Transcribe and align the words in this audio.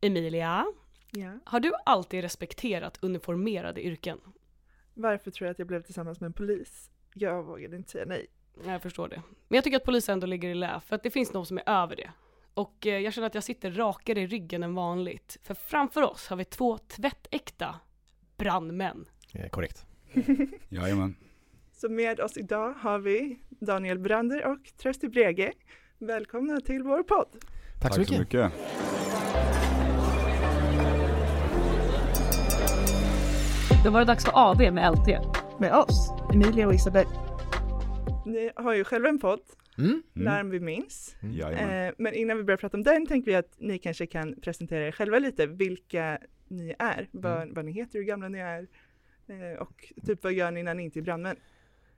Emilia, 0.00 0.66
Ja. 1.10 1.38
har 1.44 1.60
du 1.60 1.72
alltid 1.84 2.20
respekterat 2.20 2.98
uniformerade 3.02 3.86
yrken? 3.86 4.18
Varför 4.94 5.30
tror 5.30 5.46
jag 5.46 5.52
att 5.52 5.58
jag 5.58 5.68
blev 5.68 5.82
tillsammans 5.82 6.20
med 6.20 6.26
en 6.26 6.32
polis? 6.32 6.90
Jag 7.14 7.42
vågade 7.42 7.76
inte 7.76 7.90
säga 7.90 8.04
nej. 8.06 8.26
Jag 8.66 8.82
förstår 8.82 9.08
det. 9.08 9.22
Men 9.48 9.56
jag 9.56 9.64
tycker 9.64 9.76
att 9.76 9.84
polisen 9.84 10.12
ändå 10.12 10.26
ligger 10.26 10.48
i 10.48 10.54
lä, 10.54 10.80
för 10.86 10.96
att 10.96 11.02
det 11.02 11.10
finns 11.10 11.32
någon 11.32 11.46
som 11.46 11.58
är 11.58 11.68
över 11.68 11.96
det. 11.96 12.10
Och 12.54 12.86
eh, 12.86 12.98
jag 12.98 13.12
känner 13.12 13.26
att 13.26 13.34
jag 13.34 13.44
sitter 13.44 13.70
rakare 13.70 14.20
i 14.20 14.26
ryggen 14.26 14.62
än 14.62 14.74
vanligt. 14.74 15.36
För 15.42 15.54
framför 15.54 16.02
oss 16.02 16.28
har 16.28 16.36
vi 16.36 16.44
två 16.44 16.78
tvättäkta 16.78 17.74
brandmän. 18.36 19.08
Eh, 19.34 19.48
korrekt. 19.48 19.86
Jajamän. 20.68 21.16
Så 21.72 21.88
med 21.88 22.20
oss 22.20 22.36
idag 22.36 22.72
har 22.72 22.98
vi 22.98 23.38
Daniel 23.48 23.98
Brander 23.98 24.44
och 24.46 24.58
Trösti 24.76 25.08
Brege. 25.08 25.52
Välkomna 25.98 26.60
till 26.60 26.82
vår 26.82 27.02
podd. 27.02 27.28
Tack, 27.80 27.94
så 27.94 28.00
mycket. 28.00 28.18
mycket. 28.18 28.52
Då 33.84 33.90
var 33.90 34.00
det 34.00 34.06
dags 34.06 34.24
för 34.24 34.32
AV 34.34 34.72
med 34.72 34.92
LT. 34.92 35.08
Med 35.60 35.74
oss, 35.74 36.12
Emilia 36.34 36.66
och 36.66 36.74
Isabel. 36.74 37.06
Ni 38.26 38.50
har 38.56 38.74
ju 38.74 38.84
själva 38.84 39.08
en 39.08 39.18
podd, 39.18 39.40
Mm. 39.78 39.90
Mm. 39.90 40.02
Larm 40.14 40.50
vi 40.50 40.60
minns. 40.60 41.16
Jajamän. 41.20 41.86
Eh, 41.88 41.94
men 41.98 42.14
innan 42.14 42.36
vi 42.36 42.44
börjar 42.44 42.58
prata 42.58 42.76
om 42.76 42.82
den 42.82 43.06
tänkte 43.06 43.30
vi 43.30 43.36
att 43.36 43.54
ni 43.58 43.78
kanske 43.78 44.06
kan 44.06 44.34
presentera 44.40 44.86
er 44.86 44.92
själva 44.92 45.18
lite, 45.18 45.46
vilka 45.46 46.18
ni 46.48 46.74
är, 46.78 47.08
vad, 47.12 47.54
vad 47.54 47.64
ni 47.64 47.72
heter, 47.72 47.98
hur 47.98 48.06
gamla 48.06 48.28
ni 48.28 48.38
är 48.38 48.66
eh, 49.26 49.58
och 49.60 49.92
typ 50.06 50.24
vad 50.24 50.32
gör 50.32 50.50
ni 50.50 50.62
när 50.62 50.74
ni 50.74 50.82
inte 50.84 50.98
är 50.98 51.02
brandmän? 51.02 51.36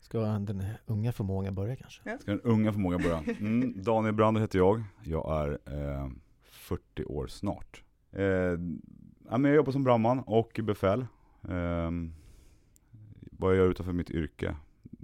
Ska 0.00 0.20
den 0.20 0.64
unga 0.86 1.12
förmågan 1.12 1.54
börja 1.54 1.76
kanske? 1.76 2.18
Ska 2.18 2.30
den 2.30 2.40
unga 2.40 2.72
förmåga 2.72 2.98
börja? 2.98 3.22
Mm, 3.40 3.82
Daniel 3.82 4.14
Brander 4.14 4.40
heter 4.40 4.58
jag. 4.58 4.82
Jag 5.04 5.42
är 5.44 5.50
eh, 5.50 6.08
40 6.42 7.04
år 7.04 7.26
snart. 7.26 7.82
Eh, 8.12 8.22
ja, 8.22 8.58
jag 9.30 9.54
jobbar 9.54 9.72
som 9.72 9.84
brandman 9.84 10.20
och 10.26 10.60
befäl. 10.62 11.06
Eh, 11.48 11.90
vad 13.32 13.50
jag 13.50 13.56
gör 13.56 13.70
utanför 13.70 13.92
mitt 13.92 14.10
yrke? 14.10 14.56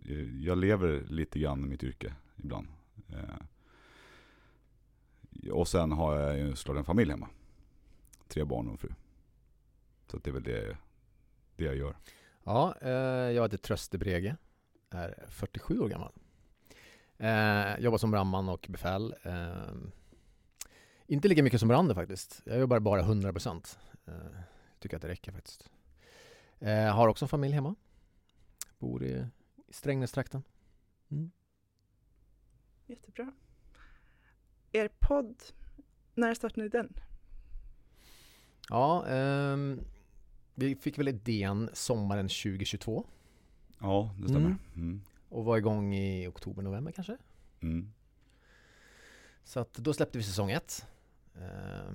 Eh, 0.05 0.45
jag 0.45 0.59
lever 0.59 1.05
lite 1.09 1.39
grann 1.39 1.65
i 1.65 1.69
mitt 1.69 1.85
yrke 1.85 2.15
ibland. 2.37 2.69
Eh, 3.09 3.37
och 5.53 5.69
sen 5.69 5.93
har 5.93 6.21
jag 6.21 6.39
ju 6.39 6.57
såklart 6.57 6.77
en 6.77 6.85
familj 6.85 7.11
hemma. 7.11 7.29
Tre 8.29 8.45
barn 8.45 8.67
och 8.67 8.73
en 8.73 8.79
fru. 8.79 8.89
Så 10.11 10.17
att 10.17 10.25
det 10.25 10.31
är 10.31 10.35
väl 10.35 10.43
det, 10.43 10.77
det 11.57 11.65
jag 11.65 11.77
gör. 11.77 11.97
Ja, 12.45 12.75
eh, 12.81 12.91
jag 13.33 13.43
heter 13.43 13.57
Tröste 13.59 13.99
Brege, 13.99 14.37
är 14.91 15.25
47 15.29 15.81
år 15.81 15.89
gammal. 15.89 16.13
Eh, 17.19 17.79
jobbar 17.79 17.99
som 17.99 18.11
brandman 18.11 18.49
och 18.49 18.67
befäl. 18.71 19.15
Eh, 19.23 19.75
inte 21.07 21.29
lika 21.29 21.43
mycket 21.43 21.61
som 21.61 21.69
Brander 21.69 21.95
faktiskt. 21.95 22.43
Jag 22.45 22.59
jobbar 22.59 22.81
bara 22.81 23.03
100%. 23.03 23.79
Eh, 24.07 24.15
tycker 24.79 24.97
att 24.97 25.03
det 25.03 25.09
räcker 25.09 25.33
faktiskt. 25.33 25.71
Eh, 26.61 26.95
har 26.95 27.09
också 27.09 27.25
en 27.25 27.29
familj 27.29 27.55
hemma. 27.55 27.75
Bor 28.79 29.05
i 29.05 29.27
i 29.69 29.73
Strängnästrakten. 29.73 30.43
Mm. 31.11 31.31
Jättebra. 32.87 33.33
Er 34.73 34.89
podd, 34.99 35.43
när 36.15 36.35
startade 36.35 36.63
ni 36.63 36.69
den? 36.69 36.93
Ja, 38.69 39.07
ehm, 39.07 39.81
vi 40.55 40.75
fick 40.75 40.99
väl 40.99 41.09
idén 41.09 41.71
sommaren 41.73 42.29
2022 42.29 43.07
Ja, 43.81 44.15
det 44.19 44.29
stämmer. 44.29 44.47
Mm. 44.47 44.59
Mm. 44.75 45.03
och 45.29 45.45
var 45.45 45.59
igång 45.59 45.95
i 45.95 46.27
oktober, 46.27 46.63
november 46.63 46.93
kanske. 46.93 47.17
Mm. 47.61 47.93
Så 49.45 49.61
att 49.61 49.75
då 49.75 49.93
släppte 49.93 50.19
vi 50.19 50.25
säsong 50.25 50.51
ett. 50.51 50.87
Eh, 51.35 51.93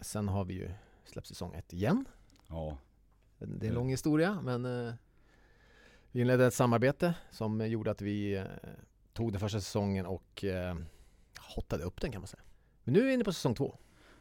sen 0.00 0.28
har 0.28 0.44
vi 0.44 0.54
ju 0.54 0.70
släppt 1.04 1.26
säsong 1.26 1.54
ett 1.54 1.72
igen. 1.72 2.04
Ja, 2.48 2.78
Det 3.46 3.66
är 3.66 3.70
en 3.70 3.72
Mm. 3.72 3.74
lång 3.74 3.88
historia 3.90 4.40
men 4.42 4.64
eh, 4.86 4.94
vi 6.12 6.20
inledde 6.20 6.46
ett 6.46 6.54
samarbete 6.54 7.14
som 7.30 7.66
gjorde 7.68 7.90
att 7.90 8.02
vi 8.02 8.36
eh, 8.36 8.44
tog 9.12 9.32
den 9.32 9.40
första 9.40 9.60
säsongen 9.60 10.06
och 10.06 10.44
eh, 10.44 10.76
hottade 11.56 11.84
upp 11.84 12.00
den 12.00 12.12
kan 12.12 12.20
man 12.20 12.28
säga. 12.28 12.42
Men 12.84 12.94
nu 12.94 13.00
är 13.00 13.04
vi 13.06 13.12
inne 13.14 13.24
på 13.24 13.32
säsong 13.32 13.54
två. 13.54 13.78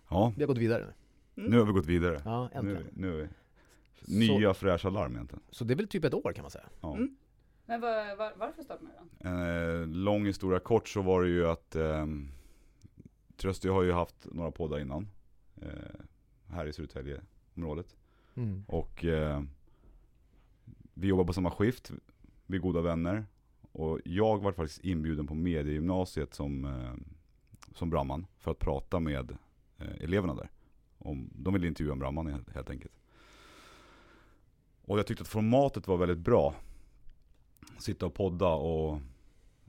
ja. 0.09 0.33
Vi 0.37 0.43
har 0.43 0.47
gått 0.47 0.57
vidare 0.57 0.85
nu. 1.35 1.49
nu 1.49 1.57
har 1.59 1.65
vi 1.65 1.71
gått 1.71 1.85
vidare. 1.85 2.21
Ja, 2.25 2.49
Nu, 2.53 2.57
äntligen. 2.59 2.87
nu 2.93 3.21
är 3.21 3.29
vi 4.07 4.19
nya 4.29 4.53
fräscha 4.53 4.89
larm 4.89 5.13
egentligen. 5.15 5.43
Så 5.49 5.63
det 5.63 5.73
är 5.73 5.75
väl 5.75 5.87
typ 5.87 6.03
ett 6.05 6.13
år 6.13 6.33
kan 6.33 6.41
man 6.41 6.51
säga. 6.51 6.65
Ja. 6.81 6.95
Mm. 6.95 7.15
Men 7.65 7.81
var, 7.81 8.15
var, 8.15 8.33
varför 8.37 8.63
startade 8.63 8.89
man 8.97 9.09
den? 9.19 9.81
Eh, 9.81 9.87
lång 9.87 10.25
historia 10.25 10.59
kort 10.59 10.87
så 10.87 11.01
var 11.01 11.21
det 11.23 11.29
ju 11.29 11.47
att 11.47 11.75
eh, 11.75 12.05
Trösti 13.37 13.67
har 13.69 13.83
ju 13.83 13.91
haft 13.91 14.15
några 14.31 14.51
poddar 14.51 14.79
innan. 14.79 15.07
Eh, 15.61 15.69
här 16.49 16.65
i 16.65 16.73
Södertäljeområdet. 16.73 17.95
Mm. 18.35 18.63
Och 18.67 19.05
eh, 19.05 19.43
vi 20.93 21.07
jobbar 21.07 21.23
på 21.23 21.33
samma 21.33 21.51
skift, 21.51 21.91
vi 22.45 22.57
är 22.57 22.61
goda 22.61 22.81
vänner. 22.81 23.25
Och 23.71 23.99
jag 24.05 24.41
var 24.41 24.51
faktiskt 24.51 24.79
inbjuden 24.79 25.27
på 25.27 25.35
mediegymnasiet 25.35 26.33
som, 26.33 26.65
eh, 26.65 26.93
som 27.73 27.89
brandman 27.89 28.25
för 28.37 28.51
att 28.51 28.59
prata 28.59 28.99
med 28.99 29.31
eh, 29.77 30.03
eleverna 30.03 30.35
där. 30.35 30.49
Om, 30.97 31.29
de 31.35 31.53
ville 31.53 31.67
intervjua 31.67 31.93
en 31.93 31.99
brandman 31.99 32.27
helt, 32.27 32.49
helt 32.49 32.69
enkelt. 32.69 32.93
Och 34.85 34.99
jag 34.99 35.07
tyckte 35.07 35.21
att 35.21 35.27
formatet 35.27 35.87
var 35.87 35.97
väldigt 35.97 36.17
bra. 36.19 36.55
Sitta 37.77 38.05
och 38.05 38.13
podda 38.13 38.47
och 38.47 38.99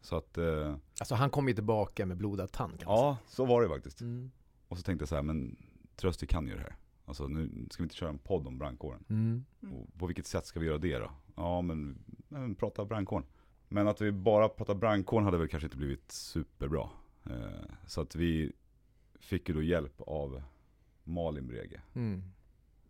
så 0.00 0.16
att, 0.16 0.38
eh, 0.38 0.74
Alltså 1.00 1.14
han 1.14 1.30
kom 1.30 1.48
ju 1.48 1.54
tillbaka 1.54 2.06
med 2.06 2.16
blodad 2.16 2.52
tand 2.52 2.80
kan 2.80 2.88
man 2.88 2.98
ja 2.98 3.18
så 3.26 3.44
var 3.44 3.62
det 3.62 3.68
faktiskt. 3.68 3.98
säga. 3.98 4.10
Mm. 4.10 4.30
Och 4.68 4.76
så 4.78 4.82
tänkte 4.82 5.02
jag 5.02 5.08
så 5.08 5.14
här, 5.14 5.22
men 5.22 5.56
Trösti 5.96 6.26
kan 6.26 6.46
ju 6.46 6.54
det 6.54 6.60
här. 6.60 6.76
Alltså 7.04 7.26
nu 7.28 7.66
ska 7.70 7.82
vi 7.82 7.84
inte 7.84 7.94
köra 7.96 8.10
en 8.10 8.18
podd 8.18 8.46
om 8.46 8.58
brandkåren. 8.58 9.04
Mm. 9.10 9.44
Mm. 9.62 9.74
Och 9.74 9.98
på 9.98 10.06
vilket 10.06 10.26
sätt 10.26 10.46
ska 10.46 10.60
vi 10.60 10.66
göra 10.66 10.78
det 10.78 10.98
då? 10.98 11.10
Ja 11.36 11.60
men, 11.62 11.98
men 12.28 12.54
prata 12.54 12.84
brandkåren. 12.84 13.26
Men 13.68 13.88
att 13.88 14.00
vi 14.00 14.12
bara 14.12 14.48
pratar 14.48 14.74
brandkåren 14.74 15.24
hade 15.24 15.38
väl 15.38 15.48
kanske 15.48 15.66
inte 15.66 15.76
blivit 15.76 16.12
superbra. 16.12 16.88
Eh, 17.24 17.64
så 17.86 18.00
att 18.00 18.14
vi 18.14 18.52
fick 19.20 19.48
ju 19.48 19.54
då 19.54 19.62
hjälp 19.62 20.00
av 20.00 20.42
Malin 21.04 21.46
Brege. 21.46 21.80
Mm. 21.94 22.22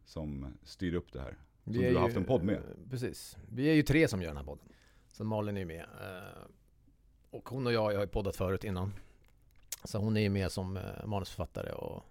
Som 0.04 0.46
styr 0.62 0.94
upp 0.94 1.12
det 1.12 1.20
här. 1.20 1.36
Vi 1.64 1.74
Som 1.74 1.84
är 1.84 1.88
du 1.88 1.94
har 1.94 2.00
ju- 2.00 2.06
haft 2.06 2.16
en 2.16 2.24
podd 2.24 2.42
med. 2.44 2.54
eh, 2.56 2.60
Precis. 2.90 3.36
Vi 3.48 3.68
är 3.70 3.74
ju 3.74 3.82
tre 3.82 4.08
som 4.08 4.20
gör 4.22 4.28
den 4.28 4.36
här 4.36 4.44
podden. 4.44 4.64
Så 5.08 5.24
Malin 5.24 5.56
är 5.56 5.60
ju 5.60 5.66
med. 5.66 5.80
eh, 5.80 6.42
Och 7.30 7.48
hon 7.48 7.66
och 7.66 7.72
jag, 7.72 7.92
jag 7.92 7.96
har 7.98 8.04
ju 8.04 8.10
poddat 8.10 8.36
förut 8.36 8.64
innan. 8.64 8.92
Så 9.84 9.98
hon 9.98 10.16
är 10.16 10.20
ju 10.20 10.28
med 10.30 10.52
som 10.52 10.78
manusförfattare 11.06 11.72
och, 11.72 12.04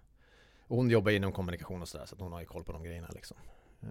och 0.72 0.78
hon 0.78 0.90
jobbar 0.90 1.10
inom 1.12 1.32
kommunikation 1.32 1.82
och 1.82 1.88
sådär 1.88 2.06
så 2.06 2.14
att 2.14 2.20
hon 2.20 2.32
har 2.32 2.40
ju 2.40 2.46
koll 2.46 2.64
på 2.64 2.72
de 2.72 2.82
grejerna 2.82 3.08
liksom. 3.14 3.36
Eh, 3.82 3.88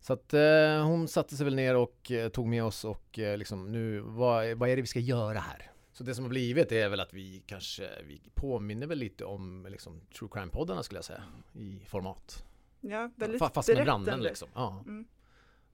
Så 0.00 0.12
att 0.12 0.34
eh, 0.34 0.84
hon 0.86 1.08
satte 1.08 1.36
sig 1.36 1.44
väl 1.44 1.54
ner 1.54 1.76
och 1.76 2.10
eh, 2.10 2.28
tog 2.28 2.46
med 2.46 2.64
oss 2.64 2.84
och 2.84 3.18
eh, 3.18 3.38
liksom 3.38 3.72
nu, 3.72 4.00
vad, 4.00 4.54
vad 4.58 4.68
är 4.68 4.76
det 4.76 4.82
vi 4.82 4.88
ska 4.88 5.00
göra 5.00 5.38
här? 5.38 5.70
Så 5.92 6.04
det 6.04 6.14
som 6.14 6.24
har 6.24 6.28
blivit 6.28 6.72
är 6.72 6.88
väl 6.88 7.00
att 7.00 7.12
vi 7.14 7.42
kanske, 7.46 7.90
vi 8.06 8.20
påminner 8.34 8.86
väl 8.86 8.98
lite 8.98 9.24
om 9.24 9.66
liksom 9.70 10.00
true 10.18 10.28
crime-poddarna 10.32 10.82
skulle 10.82 10.98
jag 10.98 11.04
säga 11.04 11.22
i 11.52 11.80
format. 11.86 12.44
Ja, 12.80 13.10
väldigt 13.16 13.40
Fa- 13.42 13.50
Fast 13.54 13.68
med 13.68 13.84
brandmän 13.84 14.20
liksom. 14.22 14.48
Ja. 14.54 14.82
Mm. 14.86 15.04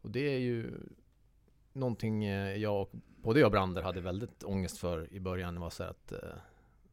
Och 0.02 0.10
det 0.10 0.34
är 0.34 0.38
ju 0.38 0.72
någonting 1.72 2.24
jag 2.60 2.82
och 2.82 2.90
både 3.16 3.40
jag 3.40 3.46
och 3.46 3.52
Brander 3.52 3.82
hade 3.82 4.00
väldigt 4.00 4.42
ångest 4.44 4.78
för 4.78 5.12
i 5.12 5.20
början. 5.20 5.60
Var 5.60 5.70
så 5.70 5.82
här 5.82 5.90
att 5.90 6.12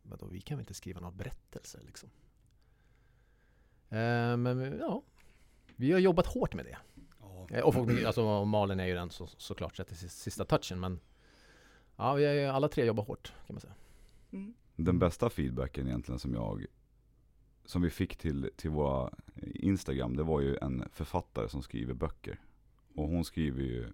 vadå, 0.01 0.25
vi 0.25 0.41
kan 0.41 0.57
väl 0.57 0.61
inte 0.61 0.73
skriva 0.73 0.99
några 0.99 1.15
berättelser 1.15 1.81
liksom. 1.85 2.09
Eh, 3.89 4.37
men 4.37 4.77
ja, 4.79 5.03
vi 5.75 5.91
har 5.91 5.99
jobbat 5.99 6.27
hårt 6.27 6.53
med 6.53 6.65
det. 6.65 6.77
Eh, 7.57 7.63
och 7.63 7.73
folk, 7.73 8.03
alltså, 8.03 8.45
Malin 8.45 8.79
är 8.79 8.85
ju 8.85 8.93
den 8.93 9.09
så, 9.09 9.27
såklart 9.27 9.75
sätter 9.75 9.95
sis- 9.95 10.21
sista 10.23 10.45
touchen 10.45 10.79
men 10.79 10.99
ja, 11.95 12.13
vi 12.13 12.25
har 12.45 12.53
alla 12.53 12.67
tre 12.67 12.85
jobbat 12.85 13.07
hårt 13.07 13.33
kan 13.47 13.53
man 13.53 13.61
säga. 13.61 13.73
Mm. 14.31 14.53
Den 14.75 14.99
bästa 14.99 15.29
feedbacken 15.29 15.87
egentligen 15.87 16.19
som 16.19 16.33
jag 16.33 16.65
som 17.65 17.81
vi 17.81 17.89
fick 17.89 18.15
till, 18.17 18.49
till 18.55 18.69
våra 18.69 19.09
Instagram, 19.53 20.15
det 20.15 20.23
var 20.23 20.41
ju 20.41 20.57
en 20.61 20.89
författare 20.91 21.49
som 21.49 21.61
skriver 21.61 21.93
böcker. 21.93 22.39
Och 22.95 23.07
hon 23.07 23.25
skriver 23.25 23.61
ju 23.61 23.87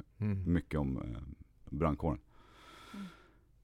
mycket 0.46 0.80
om 0.80 0.98
eh, 0.98 1.22
brandkåren. 1.70 2.20
Mm. 2.94 3.06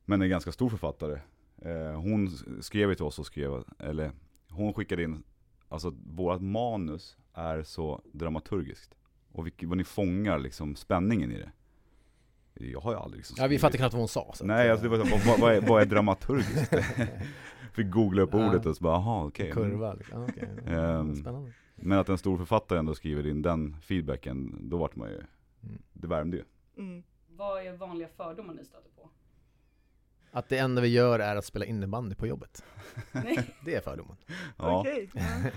Men 0.06 0.22
en 0.22 0.30
ganska 0.30 0.52
stor 0.52 0.70
författare. 0.70 1.22
Eh, 1.58 2.02
hon 2.02 2.30
skrev 2.62 2.94
till 2.94 3.06
oss 3.06 3.20
och 3.20 3.26
skrev, 3.26 3.64
eller 3.80 4.12
hon 4.50 4.74
skickade 4.74 5.04
in, 5.04 5.24
alltså 5.70 5.94
vårt 6.16 6.42
manus 6.42 7.18
är 7.34 7.64
så 7.64 8.02
dramaturgiskt. 8.12 8.96
Och 9.32 9.46
vilk, 9.46 9.64
vad 9.64 9.78
ni 9.78 9.84
fångar 9.84 10.40
liksom 10.40 10.76
spänningen 10.76 11.32
i 11.32 11.38
det. 11.38 11.52
Jag 12.66 12.80
har 12.80 12.92
ju 12.92 12.98
aldrig 13.00 13.18
liksom 13.18 13.36
Ja, 13.40 13.48
vi 13.48 13.60
fattar 13.60 13.78
knappt 13.78 13.94
vad 13.94 14.02
hon 14.02 14.08
sa. 14.08 14.32
Så 14.36 14.46
Nej, 14.46 14.72
alltså 14.72 14.84
det 14.90 14.98
var 14.98 15.06
så, 15.06 15.30
vad, 15.30 15.40
vad, 15.40 15.54
är, 15.54 15.62
vad 15.62 15.82
är 15.82 15.86
dramaturgiskt? 15.86 16.74
Fick 17.74 17.90
googla 17.92 18.22
upp 18.22 18.30
Ja. 18.34 18.50
ordet 18.50 18.66
och 18.66 18.76
så 18.76 18.84
bara, 18.84 18.96
aha 18.96 19.26
okej. 19.26 19.52
Kurva 19.52 19.94
liksom. 19.94 20.24
Okej. 20.24 20.50
Ehm, 20.68 21.16
Spännande. 21.16 21.52
Men 21.76 21.98
att 22.00 22.10
en 22.10 22.18
stor 22.18 22.38
författare 22.38 22.80
ändå 22.80 22.96
skriver 22.96 23.28
in 23.28 23.42
den 23.42 23.76
feedbacken, 23.82 24.58
då 24.70 24.78
vart 24.78 24.96
man 24.96 25.10
ju, 25.10 25.22
Mm. 25.64 25.82
det 25.94 26.08
värmde 26.08 26.38
ju. 26.38 26.44
Mm. 26.78 27.04
Vad 27.28 27.66
är 27.66 27.74
vanliga 27.78 28.08
fördomar 28.08 28.54
ni 28.54 28.64
stöter 28.66 28.90
på? 28.96 29.10
Att 30.32 30.50
det 30.50 30.58
enda 30.58 30.82
vi 30.82 30.88
gör 30.88 31.20
är 31.20 31.36
att 31.36 31.46
spela 31.46 31.66
innebandy 31.66 32.16
på 32.16 32.28
jobbet. 32.28 32.64
Nej. 33.12 33.40
Det 33.66 33.76
är 33.76 33.82
fördomen. 33.82 34.16
Ja. 34.58 34.80
Okej. 34.80 35.10
ja. 35.14 35.22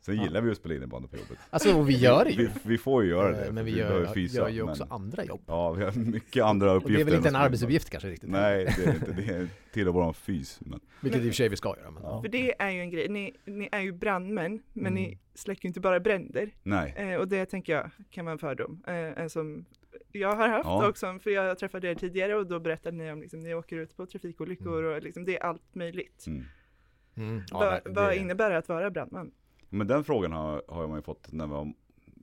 Sen 0.00 0.16
Ja. 0.16 0.22
gillar 0.22 0.40
vi 0.40 0.50
att 0.50 0.56
spela 0.56 0.74
innebandy 0.74 1.08
på 1.08 1.16
jobbet. 1.16 1.38
Alltså, 1.50 1.78
och 1.78 1.88
vi 1.88 1.96
gör 1.96 2.24
det 2.24 2.30
ju. 2.30 2.46
Vi, 2.46 2.50
vi 2.62 2.78
får 2.78 3.04
ju 3.04 3.10
göra 3.10 3.30
det. 3.32 3.44
Eh, 3.46 3.52
Men 3.52 3.64
vi 3.64 3.72
för 3.72 3.78
gör, 3.78 4.14
fysa, 4.14 4.38
gör 4.38 4.48
ju 4.48 4.62
också 4.62 4.84
men- 4.84 4.92
andra 4.92 5.24
jobb. 5.24 5.40
Ja, 5.46 5.72
vi 5.72 5.84
har 5.84 5.92
mycket 5.92 6.44
andra 6.44 6.70
Och 6.70 6.76
uppgifter. 6.76 6.94
det 6.96 7.00
är 7.02 7.04
väl 7.04 7.14
inte 7.14 7.28
en 7.28 7.36
arbetsuppgift 7.36 7.90
kanske 7.90 8.08
riktigt? 8.08 8.30
Nej, 8.30 8.64
det 8.76 8.84
är 8.86 8.94
inte. 8.94 9.12
Det 9.12 9.28
är 9.34 9.48
tillhör 9.72 9.92
våran 9.92 10.14
fys. 10.14 10.58
Men, 10.60 10.80
Vilket 11.00 11.20
i 11.20 11.24
och 11.24 11.26
för 11.28 11.36
sig 11.36 11.48
vi 11.48 11.56
ska 11.56 11.74
göra. 11.78 11.90
Men, 11.90 12.02
Ja. 12.02 12.22
För 12.22 12.28
det 12.28 12.54
är 12.62 12.70
ju 12.70 12.80
en 12.80 12.90
grej, 12.90 13.08
ni, 13.08 13.32
ni 13.44 13.68
är 13.72 13.80
ju 13.80 13.92
brandmän, 13.92 14.62
men 14.72 14.94
ni 14.94 15.04
Mm. 15.06 15.18
släcker 15.34 15.64
ju 15.64 15.68
inte 15.68 15.80
bara 15.80 16.00
bränder. 16.00 16.50
nej. 16.62 16.94
Eh, 16.96 17.14
och 17.14 17.28
det 17.28 17.46
tänker 17.46 17.72
jag 17.72 17.90
kan 18.10 18.24
vara 18.24 18.32
en 18.32 18.38
fördom. 18.38 18.82
Eh, 18.86 18.94
en 18.94 19.30
som 19.30 19.64
jag 20.12 20.36
har 20.36 20.48
haft 20.48 20.64
Ja. 20.66 20.88
också, 20.88 21.18
för 21.18 21.30
jag 21.30 21.58
träffade 21.58 21.88
er 21.88 21.94
tidigare 21.94 22.34
och 22.36 22.46
då 22.46 22.60
berättade 22.60 22.96
ni 22.96 23.12
om 23.12 23.20
liksom, 23.20 23.40
ni 23.40 23.54
åker 23.54 23.76
ut 23.76 23.96
på 23.96 24.06
trafikolyckor 24.06 24.82
och 24.84 25.02
liksom, 25.02 25.24
det 25.24 25.36
är 25.38 25.42
allt 25.42 25.74
möjligt. 25.74 26.24
Mm. 26.26 26.44
Mm, 27.14 27.42
ja, 27.50 27.58
vad, 27.58 27.68
verkligen. 27.70 27.94
vad 27.94 28.08
Det- 28.10 28.16
innebär 28.16 28.50
det 28.50 28.58
att 28.58 28.68
vara 28.68 28.90
brandman? 28.90 29.30
Men 29.68 29.86
den 29.86 30.04
frågan 30.04 30.32
har, 30.32 30.62
har 30.68 30.88
man 30.88 30.96
ju 30.98 31.02
fått 31.02 31.32
när 31.32 31.46
man 31.46 31.74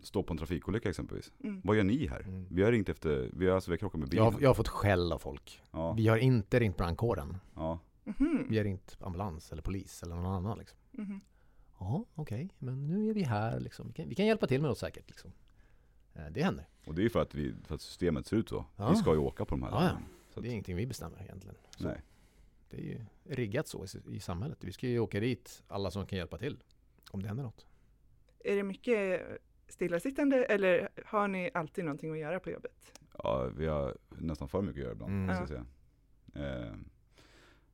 står 0.04 0.24
på 0.24 0.33
en 0.33 0.38
trafikolycka 0.38 0.89
exempelvis. 0.89 1.31
Mm. 1.44 1.62
Vad 1.63 1.77
gör 1.77 1.83
ni 1.83 2.07
här? 2.07 2.22
Mm. 2.22 2.45
Vi 2.50 2.63
har 2.63 2.72
ringt 2.72 2.89
efter, 2.89 3.30
vi 3.33 3.48
har, 3.48 3.56
alltså, 3.56 3.72
vi 3.72 3.74
har 3.74 3.77
krockat 3.77 4.00
med 4.00 4.10
bilen. 4.10 4.25
jag, 4.25 4.31
har- 4.31 4.42
jag 4.42 4.50
har 4.50 4.54
fått 4.54 4.68
skäll 4.68 5.12
av 5.12 5.19
folk. 5.19 5.62
Ja, 5.72 5.94
Vi 5.94 6.07
har 6.07 6.18
inte 6.18 6.60
ringt 6.60 6.77
brandkåren. 6.77 7.38
ja. 7.56 7.80
Mhm, 8.04 8.45
Vi 8.50 8.57
har 8.57 8.63
ringt 8.63 8.98
ambulans 9.01 9.51
eller 9.51 9.62
polis 9.62 10.04
eller 10.04 10.16
någon 10.16 10.25
annan 10.25 10.57
liksom. 10.57 10.77
mhm. 10.92 11.22
Ja, 11.80 12.06
okej, 12.16 12.50
men 12.60 12.88
nu 12.88 13.10
är 13.10 13.13
vi 13.13 13.24
här 13.24 13.60
liksom. 13.60 13.88
Vi 13.88 13.94
kan, 13.94 14.10
vi 14.10 14.16
kan 14.16 14.25
hjälpa 14.25 14.48
till 14.48 14.62
med 14.62 14.69
något 14.69 14.77
säkert 14.77 15.07
liksom. 15.07 15.31
Eh, 16.16 16.26
Det 16.32 16.44
händer. 16.44 16.66
Och 16.86 16.96
det 16.96 17.02
är 17.02 17.04
ju 17.04 17.10
för 17.10 17.22
att, 17.22 17.36
vi, 17.36 17.56
för 17.64 17.76
att 17.76 17.82
systemet 17.82 18.26
ser 18.28 18.38
ut 18.38 18.50
så. 18.50 18.66
Ja. 18.76 18.90
Vi 18.90 18.96
ska 18.96 19.12
ju 19.14 19.20
åka 19.20 19.46
på 19.46 19.56
de 19.56 19.64
här 19.64 19.70
Ja, 19.72 19.84
ja. 19.84 19.98
Så 20.34 20.42
Det 20.42 20.48
är 20.48 20.52
ingenting 20.52 20.76
vi 20.76 20.86
bestämmer 20.88 21.22
egentligen. 21.22 21.56
Så 21.78 21.88
nej. 21.88 22.02
Det 22.70 22.78
är 22.78 22.82
ju 22.82 23.00
riggat 23.24 23.68
så 23.68 23.86
i, 23.86 24.16
i 24.16 24.20
samhället. 24.20 24.58
Vi 24.64 24.72
ska 24.72 24.88
ju 24.88 25.00
åka 25.00 25.20
dit, 25.20 25.64
alla 25.68 25.92
som 25.92 26.06
kan 26.06 26.18
hjälpa 26.18 26.38
till. 26.38 26.64
Om 27.12 27.22
det 27.22 27.28
händer 27.28 27.44
något. 27.44 27.66
Är 28.40 28.56
det 28.56 28.64
mycket 28.64 29.22
stillasittande 29.68 30.46
eller 30.46 30.90
har 31.06 31.28
ni 31.28 31.50
alltid 31.54 31.86
någonting 31.86 32.12
att 32.12 32.18
göra 32.18 32.40
på 32.40 32.50
jobbet? 32.52 33.00
Ja, 33.24 33.50
vi 33.58 33.66
har 33.68 33.98
nästan 34.10 34.48
för 34.50 34.62
mycket 34.62 34.76
att 34.80 34.84
göra 34.84 34.92
ibland, 34.92 35.12
Mm. 35.12 35.36
jag 35.36 35.48
säga. 35.48 35.66
Eh, 36.36 36.74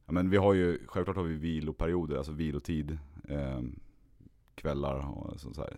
ja, 0.06 0.12
men 0.12 0.30
vi 0.30 0.38
har 0.38 0.54
ju, 0.54 0.88
självklart 0.88 1.16
har 1.18 1.24
vi 1.24 1.36
viloperioder, 1.36 2.16
alltså 2.18 2.32
vilotid, 2.32 2.98
eh, 3.30 3.62
kvällar 4.56 4.96
och 5.10 5.40
så, 5.40 5.54
så 5.54 5.62
här, 5.62 5.78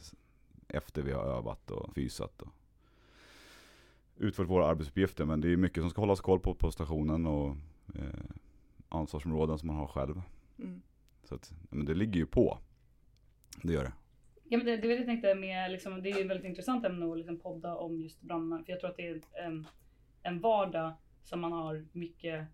efter 0.68 1.02
vi 1.02 1.12
har 1.12 1.24
övat 1.24 1.72
och 1.72 1.94
fysat 1.96 2.42
och 2.42 2.54
utfört 4.18 4.50
våra 4.50 4.66
arbetsuppgifter. 4.68 5.26
Men 5.26 5.42
det 5.42 5.54
är 5.54 5.58
mycket 5.58 5.84
som 5.84 5.90
ska 5.90 6.02
hållas 6.02 6.22
koll 6.22 6.40
på 6.40 6.56
på 6.56 6.72
stationen 6.72 7.26
och 7.26 7.56
eh, 7.96 8.36
ansvarsområden 8.90 9.58
som 9.58 9.68
man 9.68 9.76
har 9.76 9.88
själv. 9.88 10.22
Mm. 10.60 10.82
Så 11.24 11.36
att, 11.36 11.54
men 11.70 11.86
det 11.86 11.94
ligger 11.94 12.20
ju 12.20 12.26
på. 12.26 12.58
Det 13.64 13.74
gör 13.74 13.84
det. 13.84 13.94
Ja, 14.44 14.58
men 14.58 14.66
det, 14.66 14.78
det 14.78 14.88
jag 14.88 15.06
tänkte 15.06 15.36
med, 15.36 15.72
liksom, 15.72 16.04
det 16.04 16.10
är 16.10 16.16
ju 16.16 16.22
ett 16.22 16.30
väldigt 16.30 16.46
intressant 16.46 16.86
ämne 16.86 17.12
att 17.12 17.18
liksom 17.18 17.40
podda 17.40 17.76
om 17.76 18.02
just 18.02 18.22
brandmän. 18.22 18.66
För 18.66 18.72
jag 18.72 18.80
tror 18.80 18.90
att 18.90 18.98
det 18.98 19.08
är 19.08 19.22
en, 19.34 19.68
en 20.24 20.40
vardag 20.40 20.94
som 21.24 21.40
man 21.40 21.52
har 21.52 21.86
mycket 21.92 22.48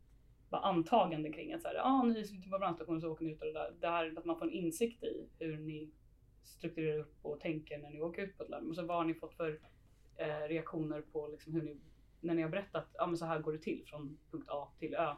bara 0.50 0.62
antagande 0.62 1.34
kring. 1.34 1.54
Att 1.54 1.62
så 1.62 1.68
här, 1.68 1.82
ah, 1.84 2.04
ni 2.04 2.24
sitter 2.24 2.50
på 2.50 2.60
brandstationen 2.60 3.02
så 3.02 3.12
åker 3.12 3.26
ni 3.26 3.32
ut 3.32 3.42
och 3.42 3.48
det 3.48 3.54
där. 3.54 3.74
Det 3.80 3.88
här 3.88 4.14
att 4.18 4.26
man 4.26 4.40
får 4.40 4.46
en 4.46 4.52
insikt 4.52 5.04
i 5.04 5.28
hur 5.40 5.58
ni 5.58 5.90
strukturerar 6.50 7.00
upp 7.00 7.16
och 7.22 7.40
tänker 7.40 7.78
när 7.78 7.90
ni 7.90 8.02
åker 8.02 8.22
ut 8.22 8.38
på 8.38 8.44
ett 8.44 8.50
larm. 8.50 8.70
Och 8.70 8.76
så 8.76 8.86
vad 8.86 8.98
har 8.98 9.06
ni 9.06 9.14
fått 9.14 9.34
för 9.34 9.60
eh, 10.16 10.48
reaktioner 10.48 11.02
på 11.02 11.28
liksom 11.28 11.54
hur 11.54 11.62
ni, 11.62 11.78
när 12.20 12.34
ni 12.34 12.42
har 12.42 12.50
berättat, 12.50 12.96
att 12.96 13.02
ah, 13.02 13.08
men 13.08 13.18
så 13.18 13.26
här 13.26 13.40
går 13.40 13.52
det 13.52 13.60
till 13.60 13.84
från 13.86 14.18
punkt 14.32 14.50
A 14.50 14.68
till 14.80 14.94
Ö 14.94 15.16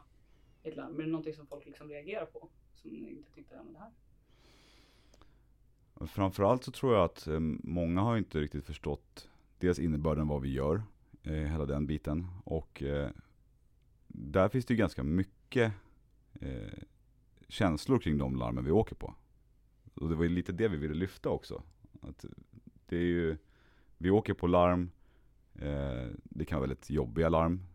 i 0.62 0.68
ett 0.68 0.76
larm. 0.76 1.00
Är 1.00 1.02
det 1.04 1.10
någonting 1.10 1.34
som 1.34 1.46
folk 1.46 1.66
liksom 1.66 1.88
reagerar 1.88 2.26
på? 2.26 2.48
Som 2.74 2.90
ni 2.90 3.10
inte 3.10 3.32
tyckte, 3.32 3.54
ja 3.54 3.62
men 3.62 3.72
det 3.72 3.78
här. 3.78 3.92
Framförallt 6.06 6.64
så 6.64 6.70
tror 6.70 6.94
jag 6.94 7.04
att 7.04 7.26
eh, 7.26 7.40
många 7.62 8.00
har 8.00 8.16
inte 8.16 8.40
riktigt 8.40 8.64
förstått 8.64 9.28
dels 9.58 9.78
innebörden 9.78 10.28
vad 10.28 10.42
vi 10.42 10.52
gör, 10.52 10.82
eh, 11.22 11.32
hela 11.32 11.66
den 11.66 11.86
biten. 11.86 12.26
Och 12.44 12.82
eh, 12.82 13.10
där 14.08 14.48
finns 14.48 14.64
det 14.64 14.74
ju 14.74 14.78
ganska 14.78 15.02
mycket 15.02 15.72
eh, 16.40 16.78
känslor 17.48 17.98
kring 17.98 18.18
de 18.18 18.36
larmen 18.36 18.64
vi 18.64 18.70
åker 18.70 18.94
på. 18.94 19.14
Och 19.94 20.08
det 20.08 20.14
var 20.14 20.22
ju 20.22 20.28
lite 20.28 20.52
det 20.52 20.68
vi 20.68 20.76
ville 20.76 20.94
lyfta 20.94 21.28
också. 21.28 21.62
Att 22.00 22.24
det 22.86 22.96
är 22.96 23.00
ju, 23.00 23.36
vi 23.98 24.10
åker 24.10 24.34
på 24.34 24.46
larm, 24.46 24.90
eh, 25.54 26.06
det 26.22 26.44
kan 26.44 26.58
vara 26.58 26.68
väldigt 26.68 26.90
jobbiga 26.90 27.28
larm. 27.28 27.66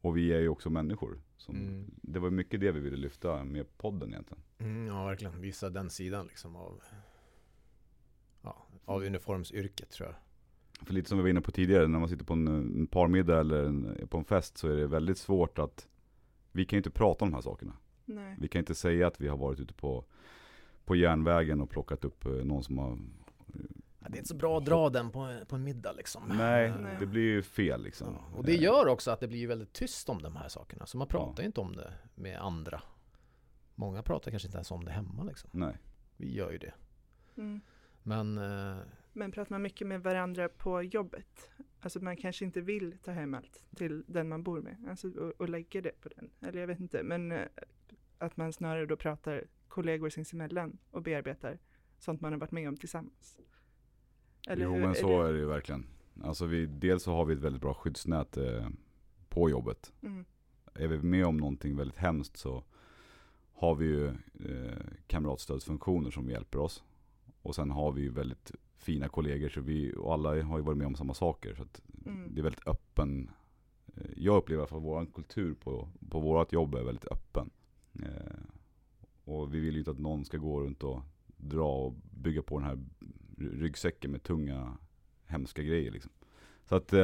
Och 0.00 0.16
vi 0.16 0.32
är 0.32 0.40
ju 0.40 0.48
också 0.48 0.70
människor. 0.70 1.20
Som, 1.36 1.56
Mm. 1.56 1.90
Det 2.02 2.18
var 2.18 2.30
mycket 2.30 2.60
det 2.60 2.72
vi 2.72 2.80
ville 2.80 2.96
lyfta 2.96 3.44
med 3.44 3.76
podden 3.76 4.08
egentligen. 4.08 4.42
Mm, 4.58 4.86
ja, 4.86 5.04
verkligen. 5.04 5.40
Visa 5.40 5.70
den 5.70 5.90
sidan 5.90 6.26
liksom 6.26 6.56
av, 6.56 6.82
ja, 8.42 8.66
av 8.84 9.02
uniformsyrket 9.02 9.90
tror 9.90 10.08
jag. 10.08 10.16
För 10.86 10.94
lite 10.94 11.08
som 11.08 11.18
vi 11.18 11.22
var 11.22 11.28
inne 11.30 11.40
på 11.40 11.50
tidigare, 11.50 11.88
när 11.88 11.98
man 11.98 12.08
sitter 12.08 12.24
på 12.24 12.32
en, 12.32 12.48
en 12.48 12.86
parmiddag 12.86 13.40
eller 13.40 13.64
en, 13.64 14.08
på 14.08 14.18
en 14.18 14.24
fest 14.24 14.58
så 14.58 14.68
är 14.68 14.76
det 14.76 14.86
väldigt 14.86 15.18
svårt 15.18 15.58
att 15.58 15.88
Vi 16.52 16.64
kan 16.64 16.76
ju 16.76 16.78
inte 16.78 16.90
prata 16.90 17.24
om 17.24 17.30
de 17.30 17.34
här 17.34 17.42
sakerna. 17.42 17.76
Nej. 18.04 18.36
Vi 18.40 18.48
kan 18.48 18.58
inte 18.58 18.74
säga 18.74 19.06
att 19.06 19.20
vi 19.20 19.28
har 19.28 19.36
varit 19.36 19.60
ute 19.60 19.74
på, 19.74 20.04
på 20.84 20.96
järnvägen 20.96 21.60
och 21.60 21.70
plockat 21.70 22.04
upp 22.04 22.24
eh, 22.26 22.32
någon 22.32 22.64
som 22.64 22.78
har 22.78 22.98
Ja, 24.00 24.10
det 24.10 24.16
är 24.16 24.18
inte 24.18 24.28
så 24.28 24.36
bra 24.36 24.58
att 24.58 24.64
dra 24.64 24.90
den 24.90 25.10
på, 25.10 25.36
på 25.48 25.56
en 25.56 25.64
middag 25.64 25.92
liksom. 25.92 26.22
Nej, 26.28 26.72
det 27.00 27.06
blir 27.06 27.22
ju 27.22 27.42
fel 27.42 27.82
liksom. 27.82 28.14
Ja, 28.14 28.36
och 28.38 28.44
det 28.44 28.54
gör 28.54 28.86
också 28.88 29.10
att 29.10 29.20
det 29.20 29.28
blir 29.28 29.46
väldigt 29.48 29.72
tyst 29.72 30.08
om 30.08 30.22
de 30.22 30.36
här 30.36 30.48
sakerna. 30.48 30.86
Så 30.86 30.98
man 30.98 31.06
pratar 31.08 31.42
Ja. 31.42 31.46
inte 31.46 31.60
om 31.60 31.76
det 31.76 31.92
med 32.14 32.38
andra. 32.40 32.82
Många 33.74 34.02
pratar 34.02 34.30
kanske 34.30 34.48
inte 34.48 34.56
ens 34.56 34.70
om 34.70 34.84
det 34.84 34.90
hemma 34.90 35.22
liksom. 35.24 35.50
Nej. 35.52 35.76
Vi 36.16 36.34
gör 36.34 36.50
ju 36.52 36.58
det. 36.58 36.72
Mm. 37.36 37.60
Men 38.02 38.38
eh, 38.38 38.76
Men 39.12 39.32
pratar 39.32 39.50
man 39.54 39.62
mycket 39.62 39.86
med 39.86 40.02
varandra 40.02 40.48
på 40.48 40.82
jobbet? 40.82 41.48
Alltså 41.80 42.00
man 42.00 42.16
kanske 42.16 42.44
inte 42.44 42.60
vill 42.60 42.98
ta 43.04 43.10
hem 43.10 43.34
allt 43.34 43.64
till 43.76 44.04
den 44.06 44.28
man 44.28 44.42
bor 44.42 44.60
med. 44.60 44.76
Alltså 44.88 45.08
och, 45.08 45.32
och 45.40 45.48
lägga 45.48 45.80
det 45.80 46.00
på 46.00 46.08
den. 46.16 46.30
Eller 46.40 46.60
jag 46.60 46.66
vet 46.66 46.80
inte. 46.80 47.02
Men 47.02 47.32
eh, 47.32 47.42
att 48.18 48.36
man 48.36 48.52
snarare 48.52 48.86
då 48.86 48.96
pratar 48.96 49.44
kollegor 49.74 50.08
sinsemellan 50.10 50.78
och 50.90 51.02
bearbetar 51.02 51.58
sånt 51.98 52.20
man 52.20 52.32
har 52.32 52.40
varit 52.40 52.50
med 52.52 52.68
om 52.68 52.76
tillsammans. 52.76 53.38
jo 54.48 54.72
hur? 54.72 54.80
men 54.80 54.94
så 54.94 55.22
är 55.22 55.32
det 55.32 55.38
ju 55.38 55.46
verkligen. 55.46 55.86
Alltså 56.22 56.46
vi, 56.46 56.66
dels 56.66 57.02
så 57.02 57.12
har 57.12 57.24
vi 57.24 57.34
ett 57.34 57.40
väldigt 57.40 57.62
bra 57.62 57.74
skyddsnät 57.74 58.36
eh, 58.36 58.68
på 59.28 59.50
jobbet. 59.50 59.92
Mm. 60.02 60.24
Är 60.74 60.88
vi 60.88 60.98
med 61.02 61.26
om 61.26 61.36
någonting 61.36 61.76
väldigt 61.76 61.96
hemskt 61.98 62.36
så 62.36 62.64
har 63.52 63.74
vi 63.74 63.86
ju 63.86 64.06
eh, 64.08 64.78
kamratstödsfunktioner 65.06 66.10
som 66.10 66.30
hjälper 66.30 66.58
oss. 66.58 66.84
Och 67.42 67.54
sen 67.54 67.70
har 67.70 67.92
vi 67.92 68.02
ju 68.02 68.10
väldigt 68.10 68.52
fina 68.76 69.08
kollegor 69.08 69.48
så 69.48 69.60
vi, 69.60 69.94
och 69.96 70.12
alla 70.12 70.42
har 70.42 70.58
ju 70.58 70.64
varit 70.64 70.78
med 70.78 70.86
om 70.86 70.94
samma 70.94 71.14
saker. 71.14 71.54
Så 71.54 71.64
Mm. 72.06 72.34
det 72.34 72.40
är 72.40 72.42
väldigt 72.42 72.66
öppen. 72.68 73.30
eh, 73.96 74.02
Jag 74.16 74.36
upplever 74.36 74.58
i 74.58 74.62
alla 74.62 74.68
fall 74.68 74.78
att 74.78 74.84
vår 74.84 75.06
kultur 75.14 75.54
på, 75.54 75.88
på 76.10 76.20
vårt 76.20 76.52
jobb 76.52 76.74
är 76.74 76.82
väldigt 76.84 77.12
öppen. 77.12 77.50
Eh, 78.02 78.40
och 79.24 79.54
vi 79.54 79.60
vill 79.60 79.72
ju 79.74 79.78
inte 79.78 79.90
att 79.90 79.98
någon 79.98 80.24
ska 80.24 80.38
gå 80.38 80.60
runt 80.60 80.82
och 80.82 81.02
dra 81.36 81.68
och 81.86 81.94
bygga 82.10 82.42
på 82.42 82.58
den 82.58 82.68
här 82.68 82.78
ryggsäcken 83.38 84.10
med 84.10 84.22
tunga, 84.22 84.76
hemska 85.26 85.62
grejer 85.62 85.90
liksom. 85.90 86.10
Så 86.64 86.76
att, 86.76 86.92
eh, 86.92 87.00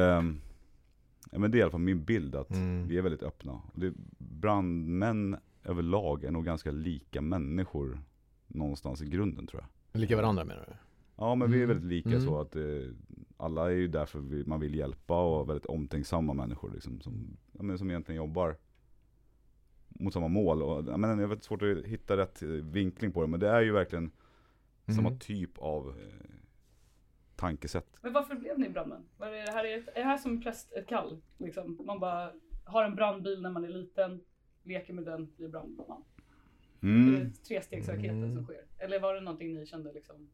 ja, 1.31 1.39
men 1.39 1.51
det 1.51 1.57
är 1.57 1.59
i 1.59 1.61
alla 1.61 1.71
fall 1.71 1.79
min 1.81 2.03
bild 2.03 2.35
att 2.35 2.51
Mm. 2.51 2.87
vi 2.87 2.97
är 2.97 3.01
väldigt 3.01 3.23
öppna. 3.23 3.51
Och 3.51 3.79
det, 3.79 3.93
brandmän 4.17 5.37
överlag 5.63 6.23
är 6.23 6.31
nog 6.31 6.45
ganska 6.45 6.71
lika 6.71 7.21
människor 7.21 7.99
någonstans 8.47 9.01
i 9.01 9.05
grunden 9.05 9.47
tror 9.47 9.61
jag. 9.61 10.01
lika 10.01 10.15
varandra 10.15 10.45
menar 10.45 10.65
du? 10.67 10.73
Ja 11.15 11.35
men 11.35 11.51
vi 11.51 11.57
är 11.59 11.63
Mm. 11.63 11.69
väldigt 11.77 11.89
lika 11.89 12.09
Mm. 12.09 12.21
så 12.21 12.39
att 12.41 12.55
eh, 12.55 12.63
alla 13.37 13.65
är 13.71 13.75
ju 13.75 13.87
därför 13.87 14.19
vi, 14.19 14.45
man 14.45 14.59
vill 14.59 14.75
hjälpa 14.75 15.21
och 15.23 15.49
väldigt 15.49 15.65
omtänksamma 15.65 16.33
människor 16.33 16.71
liksom, 16.71 17.01
som, 17.01 17.37
ja, 17.51 17.63
men 17.63 17.77
som 17.77 17.89
egentligen 17.89 18.17
jobbar 18.17 18.57
mot 20.01 20.13
samma 20.13 20.27
mål. 20.27 20.63
Och, 20.63 20.85
ja, 20.87 20.97
men 20.97 21.19
jag 21.19 21.27
vet 21.27 21.43
svårt 21.43 21.61
att 21.61 21.85
hitta 21.85 22.17
rätt 22.17 22.41
eh, 22.43 22.47
vinkling 22.49 23.11
på 23.11 23.21
det 23.21 23.27
men 23.27 23.39
det 23.39 23.49
är 23.49 23.61
ju 23.61 23.71
verkligen 23.71 24.11
samma 24.95 25.07
Mm. 25.07 25.19
typ 25.19 25.57
av 25.57 25.89
eh, 25.89 26.29
tankesätt. 27.35 27.97
Men 28.01 28.13
varför 28.13 28.35
blev 28.35 28.59
ni 28.59 28.69
brandmän? 28.69 29.05
Var 29.17 29.27
är, 29.27 29.45
det 29.45 29.51
här, 29.51 29.65
är, 29.65 29.77
är 29.77 29.83
det 29.95 30.03
här 30.03 30.17
som 30.17 30.41
präst 30.41 30.73
ett 30.73 30.87
kall? 30.87 31.21
Liksom? 31.37 31.77
Man 31.85 31.99
bara 31.99 32.31
har 32.63 32.83
en 32.83 32.95
brandbil 32.95 33.41
när 33.41 33.51
man 33.51 33.63
är 33.63 33.69
liten, 33.69 34.21
leker 34.63 34.93
med 34.93 35.03
den, 35.05 35.31
blir 35.37 35.47
brandman. 35.47 36.03
Är 36.81 36.87
Mm. 36.87 37.13
det 37.19 37.43
trestegsraketen 37.47 38.23
Mm. 38.23 38.35
som 38.35 38.43
sker? 38.45 38.65
Eller 38.77 38.99
var 38.99 39.13
det 39.15 39.21
någonting 39.21 39.53
ni 39.53 39.65
kände 39.65 39.93
liksom? 39.93 40.29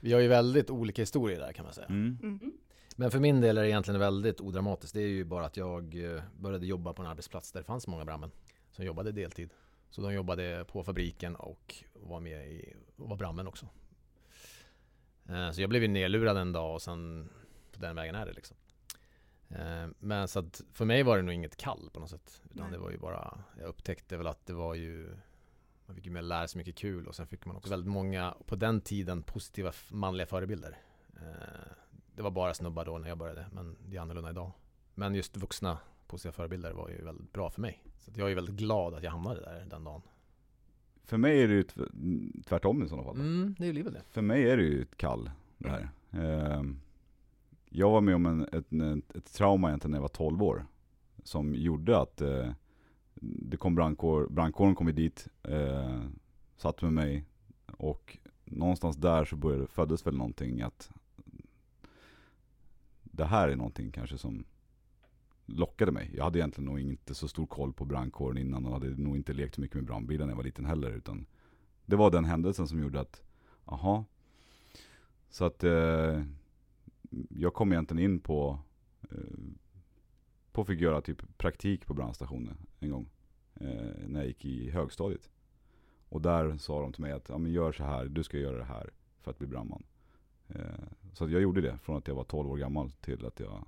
Vi 0.00 0.12
har 0.12 0.20
ju 0.20 0.28
väldigt 0.28 0.70
olika 0.70 1.02
historier 1.02 1.38
där 1.40 1.52
kan 1.52 1.64
man 1.64 1.74
säga. 1.74 1.86
Mm. 1.86 2.18
Mm. 2.22 2.52
Men 2.96 3.10
för 3.10 3.20
min 3.20 3.40
del 3.40 3.58
är 3.58 3.62
det 3.62 3.68
egentligen 3.68 4.00
väldigt 4.00 4.40
odramatiskt. 4.40 4.94
Det 4.94 5.02
är 5.02 5.08
ju 5.08 5.24
bara 5.24 5.44
att 5.46 5.56
jag 5.56 6.14
eh, 6.14 6.22
började 6.40 6.66
jobba 6.66 6.92
på 6.92 7.02
en 7.02 7.08
arbetsplats 7.08 7.52
där 7.52 7.60
det 7.60 7.64
fanns 7.66 7.86
många 7.86 8.04
brandmän 8.04 8.30
som 8.74 8.84
jobbade 8.84 9.12
deltid. 9.12 9.50
Så 9.90 10.00
de 10.00 10.14
jobbade 10.14 10.64
på 10.68 10.84
fabriken 10.84 11.36
och 11.36 11.74
var 11.92 12.20
med 12.20 12.48
i, 12.52 12.74
och 12.96 13.08
var 13.08 13.16
brandmän 13.16 13.46
också. 13.46 13.68
Eh, 15.28 15.50
Så 15.50 15.60
jag 15.60 15.70
blev 15.70 15.82
ju 15.82 15.88
nedlurad 15.88 16.36
en 16.36 16.52
dag 16.52 16.74
och 16.74 16.82
sen 16.82 17.28
på 17.72 17.80
den 17.80 17.96
vägen 17.96 18.14
är 18.14 18.26
det 18.26 18.32
liksom. 18.32 18.56
Eh, 19.48 19.86
Men 19.98 20.28
så 20.28 20.38
att 20.38 20.60
för 20.72 20.84
mig 20.84 21.02
var 21.02 21.16
det 21.16 21.22
nog 21.22 21.34
inget 21.34 21.56
kall 21.56 21.90
på 21.92 22.00
något 22.00 22.10
sätt. 22.10 22.42
Utan 22.44 22.62
Nej. 22.62 22.72
det 22.72 22.78
var 22.78 22.90
ju 22.90 22.98
bara, 22.98 23.44
jag 23.58 23.68
upptäckte 23.68 24.16
väl 24.16 24.26
att 24.26 24.46
det 24.46 24.52
var 24.52 24.74
ju 24.74 25.16
man 25.86 25.96
fick 25.96 26.04
ju 26.06 26.10
med 26.12 26.24
lära 26.24 26.48
sig 26.48 26.58
mycket 26.58 26.76
kul 26.76 27.06
och 27.08 27.14
sen 27.14 27.26
fick 27.26 27.46
man 27.46 27.56
också 27.56 27.70
väldigt 27.70 27.92
många, 27.92 28.34
på 28.46 28.56
den 28.56 28.80
tiden, 28.80 29.22
positiva 29.22 29.72
manliga 29.90 30.26
förebilder. 30.26 30.78
Eh, 31.16 31.72
Det 32.16 32.22
var 32.22 32.30
bara 32.30 32.54
snubbar 32.54 32.84
då 32.84 32.98
när 32.98 33.08
jag 33.08 33.18
började, 33.18 33.46
men 33.52 33.76
det 33.86 33.96
är 33.96 34.00
annorlunda 34.00 34.30
idag. 34.30 34.50
Men 34.94 35.14
just 35.14 35.36
vuxna 35.36 35.78
positiva 36.06 36.32
förebilder 36.32 36.72
var 36.72 36.88
ju 36.88 37.04
väldigt 37.04 37.32
bra 37.32 37.50
för 37.50 37.60
mig. 37.60 37.82
Så 37.98 38.10
jag 38.14 38.30
är 38.30 38.34
väldigt 38.34 38.54
glad 38.54 38.94
att 38.94 39.02
jag 39.02 39.10
hamnade 39.10 39.40
där 39.40 39.66
den 39.70 39.84
dagen. 39.84 40.02
För 41.04 41.16
mig 41.16 41.42
är 41.42 41.48
det 41.48 41.54
ju 41.54 41.62
tv- 41.62 41.90
tvärtom 42.44 42.82
i 42.82 42.88
sådana 42.88 43.04
fall. 43.06 43.16
Mm, 43.16 43.54
det 43.58 43.64
är 43.64 43.66
ju 43.66 43.72
livet 43.72 43.92
det. 43.92 44.02
För 44.08 44.22
mig 44.22 44.50
är 44.50 44.56
det 44.56 44.62
ju 44.62 44.82
ett 44.82 44.96
kall 44.96 45.30
det 45.58 45.68
här. 45.68 45.88
Ehm, 46.10 46.80
jag 47.68 47.90
var 47.90 48.00
med 48.00 48.14
om 48.14 48.26
en, 48.26 48.42
ett, 48.42 49.16
ett, 49.16 49.32
trauma 49.32 49.68
egentligen 49.68 49.90
när 49.90 49.98
jag 49.98 50.02
var 50.02 50.08
12 50.08 50.42
år. 50.42 50.66
Som 51.22 51.54
gjorde 51.54 51.98
att 51.98 52.20
eh, 52.20 52.50
det 53.20 53.56
kom 53.56 53.74
brandkår, 53.74 54.26
brandkåren 54.28 54.74
kom 54.74 54.94
dit, 54.94 55.28
eh, 55.42 56.02
satt 56.56 56.82
med 56.82 56.92
mig 56.92 57.24
och 57.76 58.18
någonstans 58.44 58.96
där 58.96 59.24
så 59.24 59.36
började, 59.36 59.66
föddes 59.66 60.06
väl 60.06 60.16
någonting 60.16 60.62
att 60.62 60.90
det 63.02 63.24
här 63.24 63.48
är 63.48 63.56
någonting 63.56 63.92
kanske 63.92 64.18
som 64.18 64.44
lockade 65.46 65.92
mig. 65.92 66.10
Jag 66.14 66.24
hade 66.24 66.38
egentligen 66.38 66.66
nog 66.66 66.80
inte 66.80 67.14
så 67.14 67.28
stor 67.28 67.46
koll 67.46 67.72
på 67.72 67.84
brandkåren 67.84 68.38
innan 68.38 68.66
och 68.66 68.72
hade 68.72 68.88
nog 68.88 69.16
inte 69.16 69.32
lekt 69.32 69.54
så 69.54 69.60
mycket 69.60 69.74
med 69.74 69.84
brandbilar 69.84 70.26
när 70.26 70.32
jag 70.32 70.36
var 70.36 70.44
liten 70.44 70.64
heller. 70.64 70.90
Utan 70.90 71.26
det 71.86 71.96
var 71.96 72.10
den 72.10 72.24
händelsen 72.24 72.68
som 72.68 72.80
gjorde 72.82 73.00
att, 73.00 73.22
aha. 73.64 74.04
Så 75.30 75.44
att 75.44 75.64
eh, 75.64 76.22
jag 77.28 77.54
kom 77.54 77.72
egentligen 77.72 78.04
in 78.04 78.20
på, 78.20 78.58
eh, 79.10 79.18
på 80.52 80.64
fick 80.64 80.80
göra 80.80 81.00
typ 81.00 81.38
praktik 81.38 81.86
på 81.86 81.94
brandstationen 81.94 82.56
en 82.80 82.90
gång. 82.90 83.08
Eh, 83.54 84.06
när 84.06 84.20
jag 84.20 84.26
gick 84.26 84.44
i 84.44 84.70
högstadiet. 84.70 85.30
Och 86.08 86.20
där 86.20 86.56
sa 86.56 86.80
de 86.80 86.92
till 86.92 87.02
mig 87.02 87.12
att, 87.12 87.28
ja 87.28 87.38
men 87.38 87.52
gör 87.52 87.72
så 87.72 87.84
här, 87.84 88.04
du 88.04 88.22
ska 88.22 88.38
göra 88.38 88.58
det 88.58 88.64
här 88.64 88.90
för 89.20 89.30
att 89.30 89.38
bli 89.38 89.46
brandman. 89.46 89.84
Eh, 90.48 90.84
så 91.12 91.24
att 91.24 91.30
jag 91.30 91.42
gjorde 91.42 91.60
det 91.60 91.78
från 91.78 91.96
att 91.96 92.08
jag 92.08 92.14
var 92.14 92.24
12 92.24 92.50
år 92.50 92.56
gammal 92.56 92.90
till 92.90 93.26
att 93.26 93.40
jag 93.40 93.64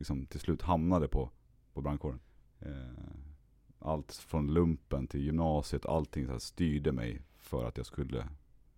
liksom 0.00 0.26
till 0.26 0.40
slut 0.40 0.62
hamnade 0.62 1.08
på, 1.08 1.30
på 1.74 1.80
brandkåren. 1.80 2.20
Eh, 2.60 2.70
allt 3.78 4.12
från 4.12 4.54
lumpen 4.54 5.06
till 5.06 5.20
gymnasiet, 5.20 5.86
allting 5.86 6.26
så 6.26 6.32
här 6.32 6.38
styrde 6.38 6.92
mig 6.92 7.22
för 7.36 7.64
att 7.64 7.76
jag 7.76 7.86
skulle 7.86 8.28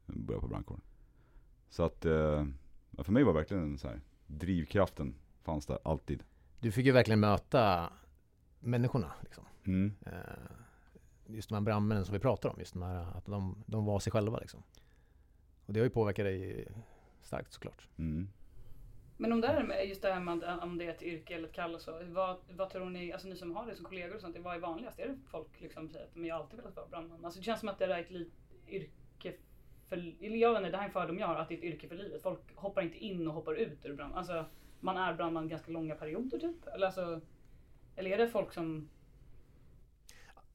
börja 0.07 0.41
på 0.41 0.49
brandkåren. 0.49 0.81
Så 1.71 1.83
att, 1.83 2.05
eh, 2.05 2.47
för 2.99 3.13
mig 3.13 3.25
var 3.25 3.33
verkligen 3.33 3.79
så 3.79 3.89
här, 3.89 4.01
drivkraften 4.27 5.15
fanns 5.43 5.67
där 5.67 5.79
alltid. 5.85 6.23
Du 6.61 6.73
fick 6.73 6.87
ju 6.87 6.93
verkligen 6.93 7.21
möta 7.21 7.93
människorna 8.61 9.13
liksom. 9.23 9.45
Mm. 9.65 9.95
Eh, 10.07 10.13
Just 11.27 11.49
de 11.49 11.55
här 11.55 11.63
brandmännen 11.63 12.05
som 12.05 12.13
vi 12.13 12.19
pratar 12.19 12.49
om, 12.49 12.57
just 12.59 12.73
de 12.73 12.83
här, 12.83 13.17
att 13.17 13.27
de, 13.27 13.65
de 13.67 13.85
var 13.85 14.01
sig 14.01 14.13
själva 14.13 14.39
liksom. 14.39 14.63
Och 15.67 15.73
det 15.73 15.81
har 15.81 15.85
ju 15.85 15.91
påverkat 15.91 16.25
dig 16.25 16.69
starkt 17.23 17.53
såklart. 17.53 17.89
Mm. 17.97 18.29
Men 19.23 19.33
om 19.33 19.41
det 19.41 19.49
är 19.49 19.63
med, 19.63 19.89
just 19.89 20.03
det 20.03 20.13
här 20.13 20.21
med 20.21 20.59
om 20.63 20.79
det 20.79 20.85
är 20.85 20.91
ett 20.91 21.03
yrke 21.03 21.35
eller 21.35 21.49
ett 21.49 21.55
kall 21.55 21.75
och 21.75 21.81
så. 21.81 22.01
Vad, 22.05 22.37
vad 22.51 22.71
tror 22.71 22.91
ni, 22.91 23.13
alltså 23.13 23.29
ni 23.29 23.37
som 23.37 23.57
har 23.57 23.67
det 23.67 23.77
som 23.77 23.85
kollegor 23.85 24.15
och 24.15 24.21
sånt, 24.21 24.37
vad 24.39 24.55
är 24.55 24.59
vanligast? 24.59 24.99
Är 24.99 25.09
det 25.09 25.17
folk 25.31 25.61
liksom 25.61 25.89
säger 25.89 26.05
att 26.05 26.15
de 26.15 26.31
har 26.31 26.39
alltid 26.39 26.59
velat 26.59 26.77
vara 26.77 26.87
brandman? 26.87 27.25
Alltså 27.25 27.41
det 27.41 27.45
känns 27.45 27.61
som 27.61 27.69
att 27.69 27.79
det 27.79 27.85
är 27.85 28.01
ett 28.01 28.11
li- 28.11 28.31
yrke 28.69 29.33
för, 29.89 29.97
eller 29.97 30.37
jag 30.37 30.51
vet 30.53 30.59
inte, 30.59 30.71
det 30.71 30.77
här 30.77 30.85
är 30.85 30.89
en 30.89 30.93
fördom 30.93 31.19
jag 31.19 31.27
har, 31.27 31.35
att 31.35 31.49
det 31.49 31.55
är 31.55 31.59
ett 31.59 31.65
yrke 31.65 31.89
för 31.89 31.97
livet. 31.97 32.23
Folk 32.23 32.41
hoppar 32.55 32.83
inte 32.83 32.99
in 32.99 33.29
och 33.29 33.35
hoppar 33.35 33.55
ut 33.55 33.87
ur 33.87 33.95
brandman. 33.95 34.19
Alltså 34.19 34.45
man 34.81 34.97
är 34.97 35.15
brandman 35.15 35.49
ganska 35.49 35.71
långa 35.73 35.95
perioder 35.95 36.39
typ. 36.39 36.67
Eller 36.67 36.87
alltså, 36.87 37.21
eller 37.97 38.11
är 38.11 38.19
det 38.19 38.29
folk 38.29 38.53
som, 38.53 38.89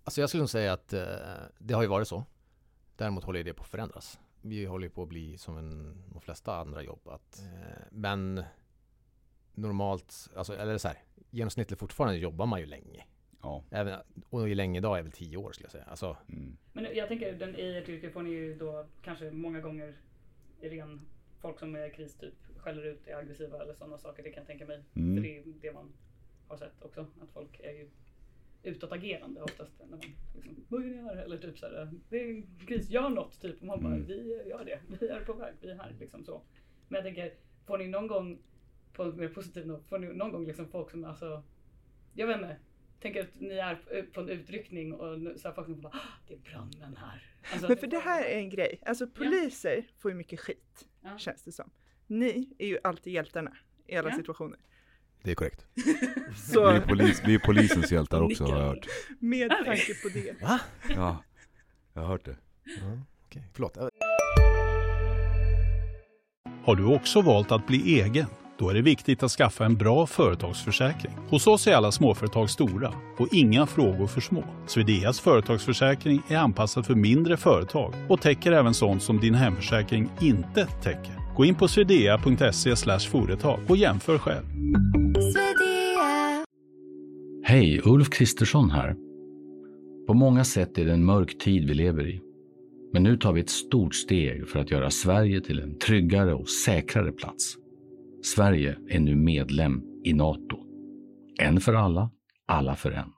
Alltså 0.04 0.22
jag 0.22 0.30
skulle 0.30 0.42
nog 0.42 0.50
säga 0.50 0.74
att 0.74 0.94
eh, 0.94 1.02
det 1.60 1.74
har 1.74 1.82
ju 1.82 1.88
varit 1.88 2.08
så. 2.08 2.24
Däremot 2.96 3.24
håller 3.24 3.38
ju 3.40 3.44
det 3.44 3.54
på 3.54 3.64
att 3.64 3.70
förändras. 3.70 4.20
Vi 4.42 4.66
håller 4.66 4.90
på 4.90 5.04
att 5.04 5.10
bli 5.10 5.38
som 5.38 5.58
en, 5.58 6.04
de 6.12 6.22
flesta 6.22 6.56
andra 6.56 6.84
jobb. 6.84 7.08
Att, 7.08 7.40
eh, 7.40 7.84
men 7.92 8.44
normalt, 9.54 10.30
alltså, 10.36 10.56
eller 10.56 10.78
så 10.78 10.88
här, 10.88 10.98
genomsnittligt 11.30 11.80
fortfarande 11.80 12.18
jobbar 12.18 12.46
man 12.46 12.60
ju 12.60 12.66
länge. 12.66 13.06
Ja. 13.42 13.64
Även, 13.72 14.00
och 14.30 14.48
länge 14.48 14.78
idag 14.80 14.98
är 15.00 15.04
väl 15.04 15.12
tio 15.12 15.38
år 15.38 15.52
skulle 15.52 15.66
jag 15.66 15.72
säga. 15.72 15.84
Alltså, 15.84 16.18
Mm. 16.30 16.58
men 16.74 16.88
jag 16.96 17.08
tänker 17.08 17.34
den, 17.34 17.56
i 17.56 17.78
ert 17.78 17.90
yrke 17.90 18.10
får 18.10 18.22
ni 18.22 18.30
ju 18.30 18.56
då 18.56 18.86
kanske 19.02 19.32
många 19.32 19.60
gånger 19.62 19.96
i 20.62 20.70
ren 20.70 21.02
folk 21.40 21.60
som 21.60 21.76
är 21.76 21.90
kristyp 21.90 22.34
skäller 22.58 22.84
ut, 22.84 23.08
är 23.08 23.16
aggressiva 23.16 23.62
eller 23.62 23.74
sådana 23.74 23.98
saker. 23.98 24.24
Det 24.24 24.30
kan 24.30 24.42
jag 24.42 24.48
tänka 24.48 24.66
mig. 24.66 24.84
För 24.94 25.00
Mm. 25.00 25.24
det 25.24 25.38
är 25.38 25.44
det 25.62 25.72
man 25.74 25.94
har 26.48 26.58
sett 26.58 26.82
också. 26.82 27.02
Att 27.22 27.30
folk 27.34 27.60
är 27.60 27.72
ju 27.72 27.90
utåtagerande 28.64 29.42
oftast 29.42 29.80
när 29.80 29.86
man 29.88 30.00
liksom, 30.00 30.66
vad 30.70 30.82
ni? 30.82 30.98
Eller 30.98 31.38
typ 31.38 31.60
såhär, 31.60 31.92
det 32.10 32.22
är 32.22 32.30
en 32.30 32.58
kris, 32.68 32.90
gör 32.90 33.10
något 33.10 33.42
typ. 33.42 33.60
Och 33.62 33.68
man 33.68 33.84
bara, 33.84 33.94
Mm. 33.94 34.08
vi 34.08 34.44
gör 34.50 34.66
det. 34.66 34.80
Vi 35.00 35.08
är 35.08 35.26
på 35.26 35.34
väg, 35.34 35.54
vi 35.62 35.70
är 35.70 35.76
här 35.76 35.96
liksom 36.00 36.24
så. 36.24 36.42
Men 36.88 36.96
jag 36.96 37.04
tänker, 37.06 37.34
får 37.66 37.78
ni 37.78 37.88
någon 37.88 38.08
gång, 38.08 38.40
på 38.94 39.04
en 39.04 39.18
mer 39.18 39.28
positiv 39.30 39.68
not, 39.68 39.88
får 39.88 40.00
ni 40.00 40.08
någon 40.14 40.32
gång 40.32 40.46
liksom 40.48 40.68
folk 40.68 40.92
som 40.92 41.06
alltså, 41.06 41.44
jag 42.14 42.28
vet 42.28 42.36
inte. 42.38 42.58
Tänker 43.00 43.22
att 43.22 43.40
ni 43.40 43.54
är 43.56 44.04
på 44.14 44.22
en 44.22 44.30
utryckning 44.30 44.94
och 44.94 45.40
så 45.40 45.48
här 45.48 45.56
folk 45.56 45.68
som 45.68 45.82
bara, 45.82 45.94
"Ah, 45.94 46.18
det 46.28 46.34
är 46.34 46.38
brandmän 46.38 46.96
här. 46.98 47.24
Alltså, 47.52 47.68
Men 47.68 47.78
för 47.78 47.88
det 47.88 48.00
här 48.00 48.26
är 48.26 48.38
en 48.38 48.50
grej, 48.50 48.80
alltså 48.86 49.08
poliser 49.08 49.86
får 49.98 50.12
ju 50.12 50.18
mycket 50.18 50.40
skit, 50.40 50.88
Ja. 51.02 51.18
känns 51.18 51.44
det 51.44 51.52
som. 51.52 51.70
Ni 52.08 52.56
är 52.60 52.68
ju 52.68 52.78
alltid 52.84 53.14
hjältarna 53.14 53.58
i 53.88 53.96
alla 53.96 54.10
Ja. 54.10 54.16
situationer. 54.16 54.60
Det 55.24 55.32
är 55.32 55.36
korrekt. 55.36 55.66
Så 56.54 56.72
Vi, 56.72 56.78
är 56.78 56.82
polis, 56.82 57.22
vi 57.26 57.36
är 57.36 57.40
polisens 57.40 57.92
hjältar 57.92 58.22
också 58.22 58.44
har 58.44 58.58
jag 58.60 58.66
hört. 58.66 58.86
med 59.20 59.50
tanke 59.50 59.94
på 60.04 60.10
det. 60.14 60.42
Va? 60.42 60.60
Ja, 60.96 61.24
jag 61.94 62.02
har 62.02 62.08
hört 62.08 62.26
det. 62.26 62.36
Ja, 62.66 63.02
okej. 63.28 63.44
Förlåt. 63.54 63.78
Har 66.64 66.76
du 66.76 66.86
också 66.86 67.22
valt 67.22 67.52
att 67.52 67.68
bli 67.68 68.02
egen? 68.02 68.26
Då 68.60 68.70
är 68.70 68.74
det 68.74 68.82
viktigt 68.82 69.24
att 69.24 69.32
skaffa 69.32 69.66
en 69.66 69.76
bra 69.76 70.08
företagsförsäkring. 70.08 71.14
Hos 71.30 71.48
oss 71.48 71.68
är 71.68 71.74
alla 71.76 71.92
småföretag 71.92 72.50
stora 72.50 72.94
och 73.18 73.28
inga 73.32 73.66
frågor 73.66 74.08
för 74.08 74.22
små. 74.22 74.44
Swedeas 74.68 75.20
företagsförsäkring 75.20 76.22
är 76.30 76.38
anpassad 76.38 76.86
för 76.86 76.96
mindre 76.96 77.38
företag 77.38 77.94
och 78.10 78.22
täcker 78.22 78.52
även 78.52 78.74
sånt 78.74 79.04
som 79.04 79.20
din 79.20 79.36
hemförsäkring 79.36 80.10
inte 80.22 80.66
täcker. 80.66 81.14
Gå 81.36 81.46
in 81.46 81.56
på 81.56 81.68
swedea.se 81.68 82.76
företag 83.00 83.60
och 83.68 83.78
jämför 83.78 84.18
själv. 84.18 84.46
Hej, 87.50 87.82
Ulf 87.86 88.10
Kristersson 88.10 88.72
här. 88.72 88.96
På 90.08 90.14
många 90.14 90.44
sätt 90.44 90.78
är 90.78 90.86
det 90.86 90.94
en 90.94 91.06
mörk 91.06 91.38
tid 91.38 91.68
vi 91.68 91.74
lever 91.74 92.08
i. 92.08 92.22
Men 92.94 93.04
nu 93.04 93.18
tar 93.18 93.34
vi 93.34 93.42
ett 93.42 93.50
stort 93.50 93.96
steg 93.96 94.48
för 94.48 94.60
att 94.60 94.72
göra 94.72 94.90
Sverige 94.90 95.42
till 95.42 95.60
en 95.60 95.78
tryggare 95.80 96.34
och 96.34 96.50
säkrare 96.50 97.12
plats. 97.12 97.56
Sverige 98.24 98.78
är 98.90 99.00
nu 99.00 99.16
medlem 99.16 99.82
i 100.04 100.14
Nato. 100.14 100.58
En 101.40 101.60
för 101.60 101.74
alla, 101.74 102.12
alla 102.46 102.76
för 102.76 102.92
en. 102.92 103.12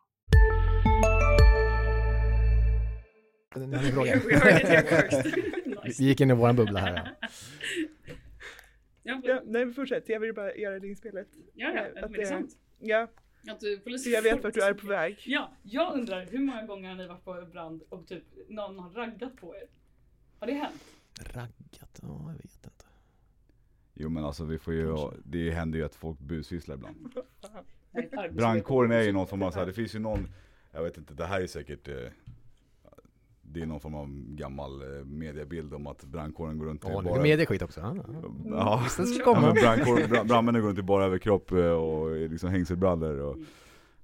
Vi 5.98 6.04
gick 6.06 6.22
in 6.22 6.32
i 6.32 6.34
våran 6.34 6.56
bubbla 6.56 6.80
här. 6.80 7.12
Ja. 9.04 9.22
Ja, 9.24 9.42
nej 9.46 9.66
men 9.66 9.74
fortsätt, 9.74 10.04
jag 10.10 10.20
vill 10.20 10.34
bara 10.34 10.56
göra 10.56 10.80
det 10.80 10.88
inspelet. 10.88 11.28
ja, 11.56 11.72
ja, 11.76 11.82
Att 11.82 11.94
men 12.02 12.12
det 12.12 12.18
det- 12.18 12.24
är 12.24 12.26
sant. 12.26 12.50
Ja, 12.80 13.08
Att 13.48 13.60
du, 13.60 13.80
polis 13.80 14.04
så 14.04 14.10
jag 14.10 14.22
vet 14.22 14.44
vart 14.44 14.54
du 14.54 14.62
är 14.62 14.74
på 14.74 14.88
väg. 14.88 15.24
Ja, 15.26 15.52
jag 15.64 15.94
undrar 15.94 16.26
hur 16.26 16.40
många 16.40 16.66
gånger 16.66 16.90
har 16.90 16.96
ni 16.96 17.08
varit 17.08 17.24
på 17.24 17.46
brand 17.52 17.84
och 17.90 18.08
typ 18.08 18.24
någon 18.50 18.80
har 18.80 18.90
raggat 18.90 19.36
på 19.36 19.56
er? 19.56 19.68
Har 20.40 20.48
det 20.48 20.54
hänt? 20.54 20.82
Raggat? 21.20 22.00
Ja, 22.02 22.24
jag 22.28 22.34
vet 22.34 22.66
inte. 22.66 22.86
Jo 23.94 24.10
men 24.10 24.26
alltså 24.26 24.46
vi 24.46 24.60
får 24.60 24.74
ju, 24.74 24.96
det 25.26 25.52
händer 25.52 25.80
ju 25.80 25.86
att 25.86 25.96
folk 25.96 26.20
busvisslar 26.20 26.76
ibland. 26.76 27.14
Brandkåren 28.36 28.92
är 28.92 29.02
ju 29.02 29.12
någon 29.12 29.44
av 29.44 29.52
så 29.52 29.60
här, 29.60 29.66
det 29.66 29.74
finns 29.74 29.96
ju 29.96 30.00
någon, 30.00 30.28
jag 30.72 30.84
vet 30.84 30.98
inte, 30.98 31.14
det 31.14 31.26
här 31.26 31.42
är 31.42 31.48
säkert 31.48 31.88
eh, 31.88 31.96
det 33.52 33.62
är 33.62 33.66
någon 33.66 33.80
form 33.80 33.96
av 33.96 34.08
gammal 34.36 34.82
eh, 34.82 35.06
mediebild 35.06 35.74
om 35.74 35.88
att 35.88 36.04
brandkåren 36.04 36.58
går 36.58 36.66
runt 36.66 36.86
i 36.86 36.88
är 36.88 37.02
bara... 37.02 37.22
medieskit 37.22 37.62
också. 37.62 37.80
Ja, 37.80 37.96
ja. 37.96 38.04
Ja, 38.46 40.08
bra- 40.10 40.24
brandmännen 40.24 40.62
går 40.62 40.68
runt 40.70 40.80
i 40.80 40.82
bara 40.82 41.06
överkropp 41.06 41.52
eh, 41.52 41.58
och 41.72 42.16
liksom 42.30 42.50
hängselbrallor 42.50 43.20
och... 43.20 43.38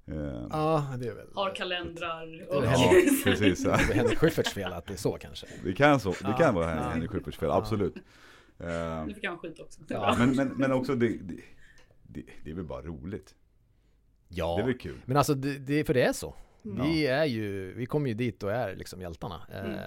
Eh, 0.08 0.48
Ja, 0.52 0.96
det 1.00 1.08
är 1.08 1.16
väl... 1.16 1.28
Har 1.34 1.56
kalendrar 1.56 2.48
och... 2.50 2.66
ja, 2.66 2.92
precis. 3.24 3.66
Ja. 3.66 3.72
Det 3.88 3.94
är 3.94 3.96
Henrik 3.96 4.18
Schyfferts 4.20 4.54
fel 4.54 4.74
att 4.74 4.86
det 4.88 4.94
är 4.94 4.98
så 4.98 5.18
kanske. 5.22 5.48
Det 5.64 5.74
kan, 5.74 6.00
så, 6.00 6.10
det 6.10 6.18
Ja, 6.24 6.38
kan 6.38 6.56
vara. 6.56 6.68
Henrik 6.72 7.12
Schyfferts 7.12 7.38
fel, 7.38 7.52
absolut. 7.52 7.96
Eh, 8.60 9.06
Nu 9.08 9.14
fick 9.14 9.24
jag 9.24 9.34
en 9.34 9.40
skit 9.40 9.60
också. 9.60 9.80
Ja. 9.88 10.16
men, 10.20 10.36
men, 10.36 10.48
men 10.48 10.72
också 10.72 10.96
det, 10.96 11.08
det, 11.08 11.36
det, 12.04 12.24
det 12.44 12.52
är 12.52 12.56
väl 12.56 12.66
bara 12.66 12.82
roligt. 12.82 13.36
Ja. 14.28 14.56
Det 14.56 14.62
är 14.62 14.66
väl 14.66 14.78
kul. 14.78 15.02
Men 15.06 15.18
alltså, 15.18 15.34
det, 15.34 15.58
det, 15.58 15.84
för 15.84 15.94
det 15.94 16.04
är 16.04 16.14
så. 16.14 16.36
Vi 16.66 17.08
är 17.08 17.26
ju, 17.26 17.74
vi 17.74 17.86
kommer 17.86 18.08
ju 18.08 18.14
dit 18.14 18.44
och 18.44 18.52
är 18.52 18.76
liksom 18.76 19.02
hjältarna. 19.02 19.42
Eh, 19.52 19.66
Mm. 19.66 19.80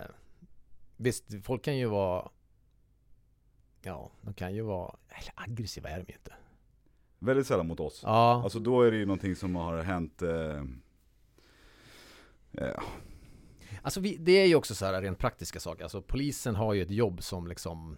visst, 0.97 1.25
folk 1.45 1.65
kan 1.65 1.77
ju 1.77 1.87
vara, 1.87 2.31
ja, 3.83 4.11
de 4.23 4.35
kan 4.35 4.55
ju 4.55 4.63
vara, 4.63 4.97
eller 5.09 5.33
aggressiva 5.35 5.89
är 5.91 5.97
de 5.99 6.05
ju 6.09 6.15
inte. 6.19 6.33
Väldigt 7.19 7.47
sällan 7.47 7.67
mot 7.67 7.81
oss. 7.81 8.01
Ja, 8.05 8.43
Alltså 8.45 8.59
då 8.59 8.83
är 8.83 8.91
det 8.91 8.97
ju 8.97 9.07
någonting 9.07 9.37
som 9.37 9.57
har 9.57 9.83
hänt 9.83 10.23
eh, 10.23 10.63
eh, 12.53 12.83
alltså 13.83 14.01
vi, 14.01 14.17
det 14.17 14.33
är 14.33 14.47
ju 14.47 14.55
också 14.55 14.75
så 14.75 14.87
här 14.87 15.03
rent 15.03 15.19
praktiska 15.19 15.61
saker. 15.61 15.83
Alltså 15.83 16.03
polisen 16.03 16.55
har 16.57 16.75
ju 16.75 16.83
ett 16.83 16.91
jobb 16.91 17.23
som 17.23 17.47
liksom 17.47 17.97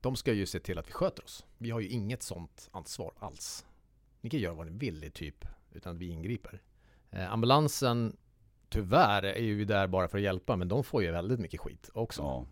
de 0.00 0.16
ska 0.16 0.32
ju 0.32 0.46
se 0.46 0.60
till 0.60 0.78
att 0.78 0.88
vi 0.88 0.92
sköter 0.92 1.24
oss. 1.24 1.46
Vi 1.58 1.70
har 1.70 1.80
ju 1.80 1.88
inget 1.88 2.22
sånt 2.22 2.68
ansvar 2.72 3.12
alls. 3.18 3.66
Ni 4.20 4.30
kan 4.30 4.40
göra 4.40 4.54
vad 4.54 4.66
ni 4.66 4.72
vill 4.78 5.04
i 5.04 5.10
typ 5.10 5.44
utan 5.72 5.94
att 5.94 6.00
vi 6.00 6.08
ingriper. 6.08 6.62
Eh, 7.10 7.32
ambulansen 7.32 8.16
tyvärr 8.68 9.22
är 9.22 9.42
ju 9.42 9.64
där 9.64 9.86
bara 9.86 10.08
för 10.08 10.18
att 10.18 10.24
hjälpa 10.24 10.56
men 10.56 10.68
de 10.68 10.84
får 10.84 11.02
ju 11.02 11.10
väldigt 11.10 11.40
mycket 11.40 11.60
skit 11.60 11.90
också. 11.94 12.22
ja. 12.22 12.46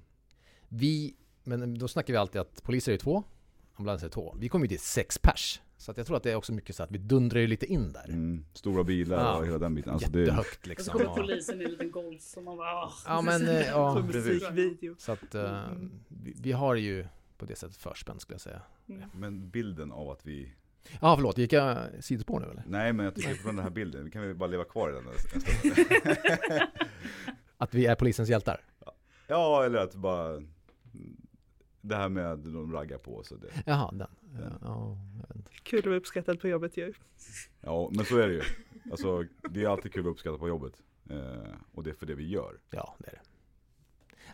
Vi, 0.69 1.15
men 1.45 1.79
då 1.79 1.89
snackar 1.89 2.13
vi 2.13 2.17
alltid 2.17 2.41
att 2.41 2.63
poliser 2.63 2.93
är 2.93 2.97
två, 2.97 3.23
ambulanser 3.75 4.07
är 4.07 4.11
två. 4.11 4.37
Vi 4.39 4.49
kommer 4.49 4.65
ju 4.65 4.69
till 4.69 4.81
sex 4.81 5.19
pers. 5.19 5.61
Så 5.77 5.91
att 5.91 5.97
jag 5.97 6.07
tror 6.07 6.17
att 6.17 6.23
det 6.23 6.31
är 6.33 6.37
också 6.37 6.53
mycket 6.53 6.77
så 6.77 6.83
att 6.83 6.91
vi 6.91 6.99
dundrar 6.99 7.41
ju 7.41 7.47
lite 7.47 7.67
in 7.67 7.93
där. 7.93 8.05
Mm, 8.09 8.45
stora 8.53 8.85
bilar 8.85 9.19
Ja. 9.19 9.37
och 9.39 9.47
hela 9.47 9.59
den 9.59 9.75
biten. 9.75 9.93
Alltså 9.93 10.11
det, 10.11 10.21
Jättehögt 10.21 10.57
Och 10.57 10.63
så 10.63 10.69
liksom. 10.69 10.93
kommer 10.99 11.15
polisen 11.17 11.61
i 11.61 11.65
en 11.65 11.71
liten 11.71 11.91
golf 11.91 12.23
som 12.23 12.45
man 12.45 12.57
bara 12.57 12.85
åh. 12.85 12.93
ja 13.07 13.23
men, 13.23 13.49
eh, 13.49 13.67
ja, 13.67 14.03
musikvideo. 14.03 14.95
Så 14.99 15.13
att 15.13 15.35
eh, 15.35 15.61
vi, 16.09 16.35
vi 16.43 16.53
har 16.53 16.75
ju 16.75 17.07
på 17.39 17.45
det 17.47 17.57
sättet 17.57 17.77
förspänn 17.77 18.21
skulle 18.21 18.35
jag 18.35 18.41
säga. 18.41 18.63
Mm. 18.89 19.09
men 19.15 19.51
bilden 19.51 19.93
av 19.93 20.11
att 20.11 20.27
vi 20.27 20.53
Ja 21.01 21.17
förlåt, 21.17 21.39
gick 21.39 21.53
jag 21.53 21.79
sidospår 22.01 22.41
nu 22.41 22.47
eller? 22.47 22.63
Nej 22.67 22.93
men 22.93 23.05
jag 23.05 23.15
tycker 23.15 23.35
från 23.35 23.57
den 23.57 23.63
här 23.65 23.71
bilden, 23.71 24.05
vi 24.05 24.11
kan 24.11 24.23
väl 24.23 24.35
bara 24.35 24.47
leva 24.51 24.65
kvar 24.65 24.91
i 24.91 24.93
den 24.93 25.07
en 25.07 25.19
stund. 25.19 25.89
Att 27.57 27.75
vi 27.75 27.87
är 27.87 27.95
polisens 27.95 28.29
hjältar? 28.29 28.61
Ja 29.27 29.65
eller 29.65 29.79
att 29.79 29.95
bara 29.95 30.43
Det 31.81 31.97
här 31.97 32.09
med 32.09 32.33
att 32.33 32.45
de 32.45 32.73
raggar 32.73 32.99
på 32.99 33.23
så 33.23 33.35
det 33.37 33.49
Jaha, 33.67 33.93
den. 33.93 34.09
Ja, 34.41 34.59
ja. 34.63 34.99
Kul 35.63 35.79
att 35.79 35.87
vara 35.87 35.97
uppskattad 35.97 36.41
på 36.41 36.49
jobbet 36.49 36.77
ju. 36.77 36.93
Ja 37.61 37.91
men 37.93 38.05
så 38.05 38.19
är 38.19 38.29
det 38.29 38.35
ju 38.35 38.43
Alltså 38.91 39.25
det 39.51 39.65
är 39.65 39.69
alltid 39.69 39.93
kul 39.93 40.07
att 40.07 40.11
uppskatta 40.13 40.39
på 40.39 40.49
jobbet 40.49 40.73
eh, 41.11 41.53
Och 41.73 41.83
det 41.83 41.91
är 41.91 41.95
för 41.95 42.07
det 42.07 42.15
vi 42.15 42.29
gör 42.29 42.59
ja 42.71 42.95
det 42.99 43.07
är 43.09 43.13
det. 43.13 43.21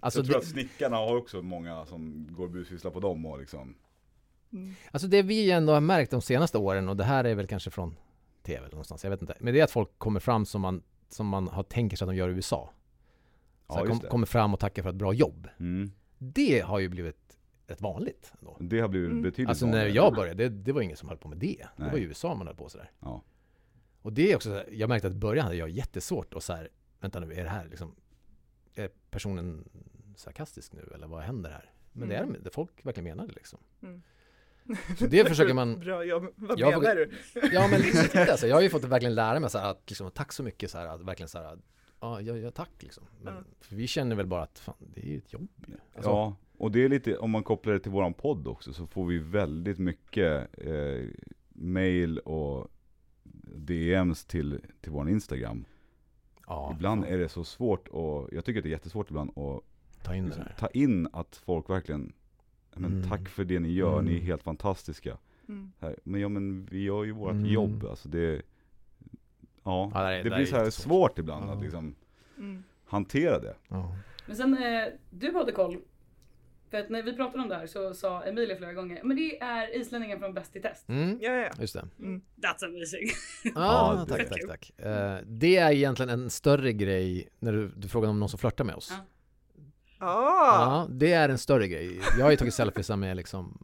Alltså 0.01 0.19
Jag 0.19 0.27
tror 0.27 0.35
det, 0.35 0.39
att 0.39 0.47
snickarna 0.47 0.97
har 0.97 1.17
också 1.17 1.43
många 1.43 1.87
som 1.87 2.29
går 2.31 2.45
och 2.45 2.51
busvisslar 2.51 2.91
på 2.91 3.01
dem 3.01 3.27
och 3.27 3.39
liksom 3.39 3.75
Mm. 4.53 4.75
alltså 4.91 5.09
det 5.09 5.23
vi 5.23 5.51
ändå 5.51 5.73
har 5.73 5.81
märkt 5.81 6.11
de 6.11 6.23
senaste 6.23 6.59
åren 6.59 6.89
och 6.89 6.97
det 6.97 7.05
här 7.05 7.25
är 7.25 7.35
väl 7.35 7.47
kanske 7.47 7.71
från 7.71 7.97
TV 8.43 8.59
eller 8.59 8.71
någonstans, 8.71 9.05
jag 9.05 9.11
vet 9.11 9.21
inte. 9.23 9.35
Men 9.41 9.55
det 9.55 9.61
är 9.61 9.65
att 9.65 9.71
folk 9.71 9.99
kommer 9.99 10.21
fram 10.21 10.47
som 10.47 10.61
man, 10.61 10.83
som 11.09 11.27
man 11.27 11.49
har 11.49 11.63
tänker 11.63 11.97
sig 11.97 12.05
att 12.05 12.09
de 12.11 12.17
gör 12.17 12.29
i 12.29 12.33
USA. 12.33 12.73
Så 13.69 13.79
Ja 13.79 13.87
kom, 13.87 13.99
det 13.99 14.09
kommer 14.09 14.27
fram 14.27 14.55
och 14.55 14.61
tackar 14.61 14.83
för 14.83 14.91
ett 14.91 14.97
bra 14.97 15.13
jobb. 15.13 15.49
mm. 15.59 15.93
Det 16.19 16.61
har 16.61 16.79
ju 16.79 16.89
blivit 16.89 17.39
rätt 17.67 17.81
vanligt 17.81 18.33
ändå. 18.39 18.57
Det 18.61 18.81
har 18.81 18.89
blivit 18.89 19.11
Mm. 19.11 19.23
betydligt 19.23 19.49
Alltså 19.49 19.67
när 19.67 19.87
jag 19.87 20.15
började, 20.15 20.49
det, 20.49 20.63
det 20.63 20.73
var 20.73 20.81
ingen 20.83 20.97
som 20.97 21.09
höll 21.09 21.19
på 21.19 21.29
med 21.29 21.39
det. 21.39 21.57
Det 21.77 21.83
Nej. 21.83 21.91
var 21.91 21.99
i 21.99 22.03
USA 22.03 22.35
man 22.35 22.47
höll 22.47 22.57
på 22.57 22.69
sådär. 22.69 22.91
Ja. 23.01 23.23
Och 24.03 24.13
det 24.13 24.33
är 24.33 24.37
också, 24.37 24.65
jag 24.73 24.89
märkte 24.89 25.09
att 25.09 25.15
i 25.15 25.17
början 25.17 25.45
hade 25.45 25.57
jag 25.57 25.69
jättesvårt 25.71 26.35
och 26.35 26.43
så 26.43 26.53
här, 26.53 26.69
vänta 27.01 27.21
nu, 27.21 27.33
är 27.33 27.45
det 27.45 27.51
här 27.51 27.69
liksom, 27.69 27.95
är 28.75 28.91
personen 29.11 29.69
sarkastisk 30.17 30.73
nu 30.73 30.91
eller 30.95 31.07
vad 31.07 31.23
händer 31.23 31.51
här? 31.51 31.73
Men 31.93 32.09
det 32.09 32.15
är 32.17 32.23
Mm. 32.23 32.37
det, 32.43 32.51
folk 32.51 32.87
verkligen 32.87 33.05
menar 33.05 33.27
det 33.27 33.33
liksom. 33.35 33.59
Mm. 33.83 34.03
Så 34.99 35.07
det 35.07 35.29
försöker 35.29 35.55
man, 35.55 35.79
Bra 35.81 36.05
jobb. 36.05 36.27
Vad 36.37 36.59
Jag 36.59 36.83
menar 36.83 36.95
du? 36.95 37.11
ja 37.53 37.69
men 37.71 37.81
lite 38.03 38.31
alltså, 38.31 38.47
jag 38.47 38.57
har 38.57 38.63
ju 38.63 38.71
fått 38.71 38.85
verkligen 38.85 39.15
lära 39.15 39.41
mig 39.41 39.51
så 39.51 39.59
här 39.59 39.71
att 39.71 39.91
liksom, 39.91 40.11
tack 40.11 40.33
så 40.33 40.43
mycket 40.43 40.71
så 40.71 40.79
här, 40.79 40.87
att 40.87 41.01
verkligen 41.03 41.29
så 41.29 41.39
här, 41.39 41.59
ja, 42.01 42.21
ja, 42.21 42.37
ja 42.37 42.51
tack 42.51 42.71
liksom. 42.79 43.05
Men, 43.23 43.35
Ja. 43.35 43.41
för 43.61 43.77
vi 43.77 43.87
känner 43.87 44.17
väl 44.17 44.27
bara 44.27 44.43
att 44.43 44.59
fan, 44.59 44.75
det 44.95 45.01
är 45.01 45.07
ju 45.11 45.19
ett 45.19 45.33
jobb 45.33 45.49
ju. 45.67 45.75
Alltså, 45.95 46.11
Ja, 46.11 46.37
och 46.59 46.71
det 46.73 46.85
är 46.85 46.89
lite, 46.89 47.17
om 47.19 47.31
man 47.31 47.43
kopplar 47.43 47.73
det 47.73 47.81
till 47.81 47.93
våran 47.93 48.15
podd 48.15 48.49
också 48.49 48.73
så 48.73 48.87
får 48.87 49.07
vi 49.07 49.19
väldigt 49.19 49.79
mycket 49.79 50.59
eh, 50.59 51.07
mail 51.49 52.19
och 52.19 52.69
DMs 53.57 54.25
till, 54.25 54.61
till 54.81 54.93
våran 54.93 55.09
Instagram. 55.09 55.65
ja, 56.47 56.73
ibland 56.75 57.05
fan, 57.05 57.13
är 57.13 57.19
det 57.19 57.29
så 57.29 57.45
svårt 57.45 57.89
och 57.89 58.29
jag 58.33 58.45
tycker 58.45 58.61
att 58.61 58.63
det 58.65 58.69
är 58.69 58.71
jättesvårt 58.71 59.11
ibland 59.11 59.31
att 59.39 59.63
ta 60.05 60.15
in 60.15 60.33
ta 60.59 60.69
in 60.69 61.09
att 61.13 61.37
folk 61.37 61.71
verkligen 61.71 62.13
men 62.75 62.93
Mm. 62.99 63.09
tack 63.11 63.29
för 63.29 63.45
det 63.45 63.59
ni 63.61 63.73
gör, 63.73 64.03
ni 64.03 64.11
är 64.11 64.15
Mm. 64.15 64.27
helt 64.27 64.43
fantastiska. 64.43 65.17
Mm. 65.49 65.73
Här, 65.81 65.97
Men 66.05 66.21
ja 66.21 66.29
men 66.29 66.67
vi 66.71 66.83
gör 66.83 67.05
ju 67.05 67.13
vårt 67.13 67.31
Mm. 67.33 67.47
jobb, 67.47 67.87
alltså 67.91 68.09
det 68.09 68.43
Ja, 69.65 69.91
Ja, 69.95 70.03
det 70.11 70.17
det, 70.17 70.23
det 70.23 70.37
blir 70.37 70.47
så 70.47 70.57
här 70.57 70.71
svårt 70.71 71.19
ibland 71.19 71.49
Ja. 71.49 71.53
att 71.55 71.63
liksom 71.63 71.95
Mm. 72.39 72.63
hantera 72.85 73.39
det. 73.39 73.55
Ja. 73.69 73.97
Men 74.27 74.37
sen, 74.37 74.55
eh, 74.63 74.85
du 75.11 75.35
hade 75.35 75.53
koll. 75.53 75.77
För 76.71 76.79
att 76.79 76.91
när 76.91 77.03
vi 77.03 77.13
pratade 77.17 77.43
om 77.43 77.49
det 77.49 77.55
här 77.57 77.67
så 77.67 77.95
sa 77.95 78.23
Emilia 78.25 78.57
flera 78.57 78.73
gånger, 78.73 79.01
men 79.05 79.17
det 79.17 79.41
är 79.43 79.81
islänningen 79.81 80.19
från 80.19 80.35
Bäst 80.35 80.57
i 80.57 80.61
test. 80.61 80.89
Mm, 80.89 81.19
Ja, 81.23 81.33
ja. 81.33 81.49
just 81.61 81.75
det. 81.75 81.89
Mm. 81.99 82.21
That's 82.37 82.65
amazing. 82.65 83.09
Ah, 83.55 83.95
Ja, 83.99 84.07
tack, 84.09 84.29
tack, 84.29 84.47
tack. 84.49 84.73
Eh, 84.87 85.19
det 85.27 85.57
är 85.57 85.73
egentligen 85.73 86.11
en 86.11 86.31
större 86.31 86.73
grej 86.73 87.29
när 87.39 87.53
du, 87.53 87.69
du 87.77 87.89
frågar 87.89 88.09
om 88.09 88.21
någon 88.21 88.29
som 88.29 88.39
flörtar 88.39 88.65
med 88.65 88.75
oss. 88.75 88.93
Ja. 88.99 89.05
Ah. 90.01 90.07
Ja, 90.65 90.87
det 90.91 91.13
är 91.13 91.29
en 91.29 91.39
större 91.39 91.69
grej. 91.69 92.01
Jag 92.19 92.25
har 92.25 92.31
ju 92.31 92.37
tagit 92.37 92.55
selfies 92.55 92.89
med 92.91 93.17
liksom 93.17 93.59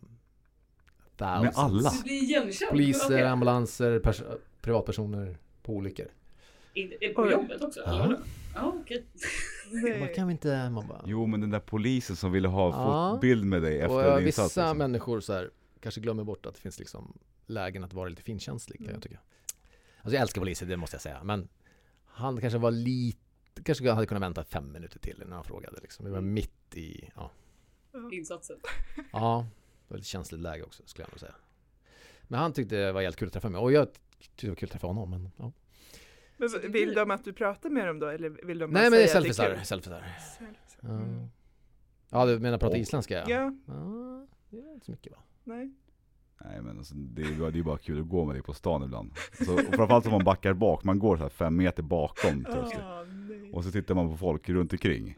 thousands. 1.16 1.42
Med 1.42 1.53
alla? 1.64 1.90
Du 1.90 2.03
blir 2.03 2.22
igenkänd. 2.22 2.70
Poliser, 2.70 3.05
Okej. 3.14 3.22
ambulanser, 3.22 4.01
pers- 4.01 4.38
privatpersoner 4.61 5.38
på 5.62 5.72
olyckor. 5.72 6.07
Inte- 6.75 7.09
På 7.14 7.31
jobbet 7.31 7.62
också? 7.62 7.81
Ja. 7.87 8.16
Ja, 8.55 8.72
okej. 8.83 9.05
Nej. 9.72 10.12
kan 10.14 10.27
vi 10.27 10.33
inte, 10.33 10.70
man 10.70 10.88
bara... 10.88 11.03
Jo 11.07 11.27
men 11.27 11.40
den 11.40 11.51
där 11.51 11.61
polisen 11.61 12.16
som 12.16 12.33
ville 12.33 12.49
ha 12.49 12.68
Ja. 12.70 13.11
fått 13.12 13.20
bild 13.20 13.44
med 13.44 13.62
dig 13.62 13.81
efter 13.81 13.96
och 14.12 14.16
din 14.16 14.25
vissa 14.25 14.42
insats 14.42 14.57
liksom. 14.57 14.79
människor 14.79 15.20
så 15.20 15.33
här, 15.33 15.51
kanske 15.81 16.01
glömmer 16.01 16.25
bort 16.25 16.46
att 16.46 16.55
det 16.55 16.61
finns 16.61 16.79
liksom 16.79 17.18
lägen 17.46 17.85
att 17.85 17.92
vara 17.94 18.09
lite 18.09 18.22
finkänslig 18.22 18.81
Mm. 18.81 18.92
jag 18.92 19.03
tycka. 19.03 19.18
Alltså 20.03 20.14
jag 20.14 20.22
älskar 20.22 20.40
poliser, 20.40 20.66
det 20.66 20.77
måste 20.77 20.94
jag 20.94 21.03
säga. 21.03 21.25
Men 21.25 21.49
han 22.05 22.40
kanske 22.40 22.59
var 22.59 22.70
lite, 22.70 23.18
kanske 23.64 23.90
hade 23.90 24.07
kunnat 24.07 24.23
vänta 24.23 24.45
fem 24.45 24.73
minuter 24.73 24.99
till 24.99 25.23
innan 25.23 25.33
han 25.33 25.45
frågade 25.45 25.79
liksom. 25.83 26.07
Vi 26.07 26.12
var 26.12 26.21
mitt 26.21 26.77
i, 26.77 27.11
ja. 27.14 27.31
Insatsen. 28.12 28.57
Ja, 29.12 29.47
det 29.88 29.92
var 29.92 29.97
lite 29.97 30.09
känsligt 30.09 30.40
läge 30.40 30.62
också 30.62 30.83
skulle 30.87 31.05
jag 31.05 31.12
nog 31.12 31.21
säga. 31.21 31.35
Men 32.23 32.40
han 32.40 32.53
tyckte 32.53 32.77
det 32.77 32.92
var 32.92 33.01
jävligt 33.01 33.19
kul 33.19 33.27
att 33.27 33.33
träffa 33.33 33.49
mig 33.49 33.61
och 33.61 33.73
jag 33.73 33.88
tyckte 34.19 34.47
det 34.47 34.49
var 34.49 34.57
kul 34.57 34.66
att 34.66 34.73
träffa 34.73 34.87
honom. 34.87 35.11
Men, 35.11 35.31
ja. 35.37 35.53
Men 36.37 36.73
vill 36.73 36.95
de 36.95 37.11
att 37.11 37.25
du 37.25 37.33
pratar 37.33 37.71
med 37.71 37.87
dem 37.87 37.99
då? 37.99 38.07
Eller 38.07 38.31
vill 38.31 38.59
de 38.59 38.71
Nej 38.71 38.83
men 38.83 38.92
det 38.92 39.03
är 39.03 39.07
selfiesar. 39.07 39.61
Selfies. 39.64 40.38
Ja. 40.81 40.88
Mm. 40.88 41.29
ja 42.11 42.27
du 42.27 42.38
menar 42.38 42.59
prata 42.59 42.73
Och- 42.73 42.79
isländska? 42.79 43.14
Ja. 43.14 43.25
Ja, 43.27 43.53
ja. 43.66 44.27
Det 44.51 44.59
är 44.59 44.75
inte 44.75 44.87
så 44.87 44.92
mycket 44.92 45.12
va? 45.12 45.19
nej. 45.45 45.73
Nej 46.45 46.62
men 46.62 46.79
alltså, 46.79 46.95
det, 46.95 47.23
är, 47.23 47.51
det 47.51 47.59
är 47.59 47.62
bara 47.62 47.79
kul 47.79 48.01
att 48.01 48.09
gå 48.09 48.25
med 48.25 48.35
dig 48.35 48.42
på 48.42 48.53
stan 48.53 48.83
ibland. 48.83 49.12
Så, 49.45 49.55
och 49.55 49.61
framförallt 49.61 50.07
om 50.07 50.12
man 50.12 50.25
backar 50.25 50.53
bak, 50.53 50.85
man 50.85 50.99
går 50.99 51.16
så 51.16 51.23
här 51.23 51.31
fem 51.31 51.57
meter 51.57 51.83
bakom 51.83 52.47
nej. 52.49 52.62
Och 53.57 53.64
så 53.64 53.71
tittar 53.71 53.95
man 53.95 54.11
på 54.11 54.16
folk 54.16 54.49
runt 54.49 54.73
omkring. 54.73 55.16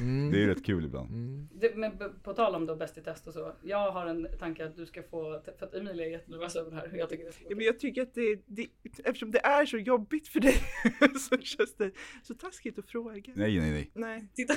Mm. 0.00 0.30
Det 0.30 0.36
är 0.36 0.40
ju 0.40 0.46
rätt 0.46 0.64
kul 0.64 0.84
ibland. 0.84 1.10
Mm. 1.10 1.48
Det, 1.52 1.76
men 1.76 1.92
på 2.22 2.32
tal 2.32 2.54
om 2.54 2.66
då 2.66 2.76
Bäst 2.76 2.98
i 2.98 3.00
test 3.00 3.26
och 3.26 3.32
så. 3.32 3.52
Jag 3.62 3.92
har 3.92 4.06
en 4.06 4.28
tanke 4.38 4.66
att 4.66 4.76
du 4.76 4.86
ska 4.86 5.02
få, 5.02 5.42
för 5.58 5.66
att 5.66 5.74
Emilia 5.74 6.06
är 6.06 6.10
jättenervös 6.10 6.56
över 6.56 6.70
det 6.70 6.76
här. 6.76 6.92
Jag 6.96 7.08
tycker 7.08 7.24
det 7.24 7.32
ska 7.32 7.44
Ja, 7.48 7.56
men 7.56 7.66
jag 7.66 7.78
tycker 7.78 8.02
att 8.02 8.14
det, 8.14 8.40
det, 8.46 8.66
eftersom 9.04 9.30
det 9.30 9.38
är 9.38 9.66
så 9.66 9.78
jobbigt 9.78 10.28
för 10.28 10.40
dig 10.40 10.54
så 11.30 11.38
känns 11.38 11.74
det 11.76 11.90
så 12.22 12.34
taskigt 12.34 12.78
att 12.78 12.86
fråga. 12.86 13.32
Nej 13.34 13.58
nej 13.60 13.70
nej. 13.70 13.90
Nej. 13.94 14.28
Titta. 14.34 14.54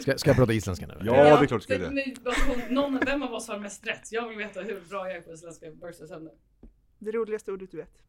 Ska, 0.00 0.18
ska 0.18 0.30
jag 0.30 0.36
prata 0.36 0.52
isländska 0.52 0.86
nu? 0.86 0.94
Ja, 1.00 1.12
det 1.12 1.44
är 1.44 1.46
klart 1.46 1.62
ska 1.62 1.78
det. 1.78 2.70
någon, 2.70 3.00
vem 3.06 3.22
av 3.22 3.32
oss 3.32 3.48
har 3.48 3.58
mest 3.58 3.86
rätt? 3.86 4.12
Jag 4.12 4.28
vill 4.28 4.38
veta 4.38 4.62
hur 4.62 4.80
bra 4.90 5.08
jag 5.08 5.16
är 5.16 5.20
på 5.20 5.32
isländska 5.32 5.70
versus 5.70 6.10
henne. 6.10 6.30
Det 6.98 7.12
roligaste 7.12 7.52
ordet 7.52 7.70
du 7.70 7.76
vet. 7.76 8.02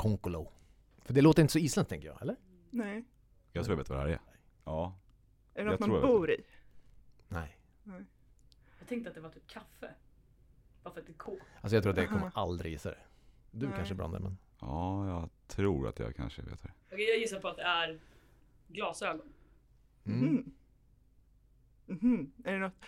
Konkolo. 0.00 0.52
För 0.98 1.14
det 1.14 1.20
låter 1.20 1.42
inte 1.42 1.52
så 1.52 1.58
isländskt 1.58 1.88
tänker 1.88 2.08
jag, 2.08 2.22
eller? 2.22 2.36
Nej. 2.70 3.04
Jag 3.52 3.64
tror 3.64 3.72
jag 3.72 3.78
vet 3.78 3.88
vad 3.88 3.98
det 3.98 4.02
här 4.02 4.08
är. 4.08 4.20
Ja. 4.64 4.98
Är 5.54 5.64
det 5.64 5.70
något 5.70 5.80
man 5.80 5.90
bor 5.90 6.30
i? 6.30 6.44
Nej. 7.28 7.58
Jag 8.78 8.88
tänkte 8.88 9.08
att 9.08 9.14
det 9.14 9.20
var 9.20 9.30
typ 9.30 9.46
kaffe. 9.46 9.94
Bara 10.82 10.94
för 10.94 11.00
att 11.00 11.06
det 11.06 11.12
är 11.12 11.14
K. 11.14 11.36
Alltså 11.60 11.76
jag 11.76 11.82
tror 11.82 11.92
att 11.92 11.98
jag 11.98 12.08
kommer 12.08 12.32
aldrig 12.34 12.72
gissa 12.72 12.90
det. 12.90 12.98
Du 13.50 13.66
Nej. 13.66 13.74
kanske 13.76 13.94
Brande, 13.94 14.18
men... 14.18 14.38
Ja, 14.60 15.08
jag 15.08 15.28
tror 15.46 15.88
att 15.88 15.98
jag 15.98 16.16
kanske 16.16 16.42
vet 16.42 16.62
det. 16.62 16.72
Okej, 16.92 17.08
jag 17.08 17.18
gissar 17.18 17.40
på 17.40 17.48
att 17.48 17.56
det 17.56 17.62
är 17.62 18.00
glasögon. 18.68 19.32
Mm. 20.04 20.20
Mhm. 20.20 20.52
Mhm. 21.86 22.32
Är 22.44 22.52
det 22.52 22.58
något? 22.58 22.84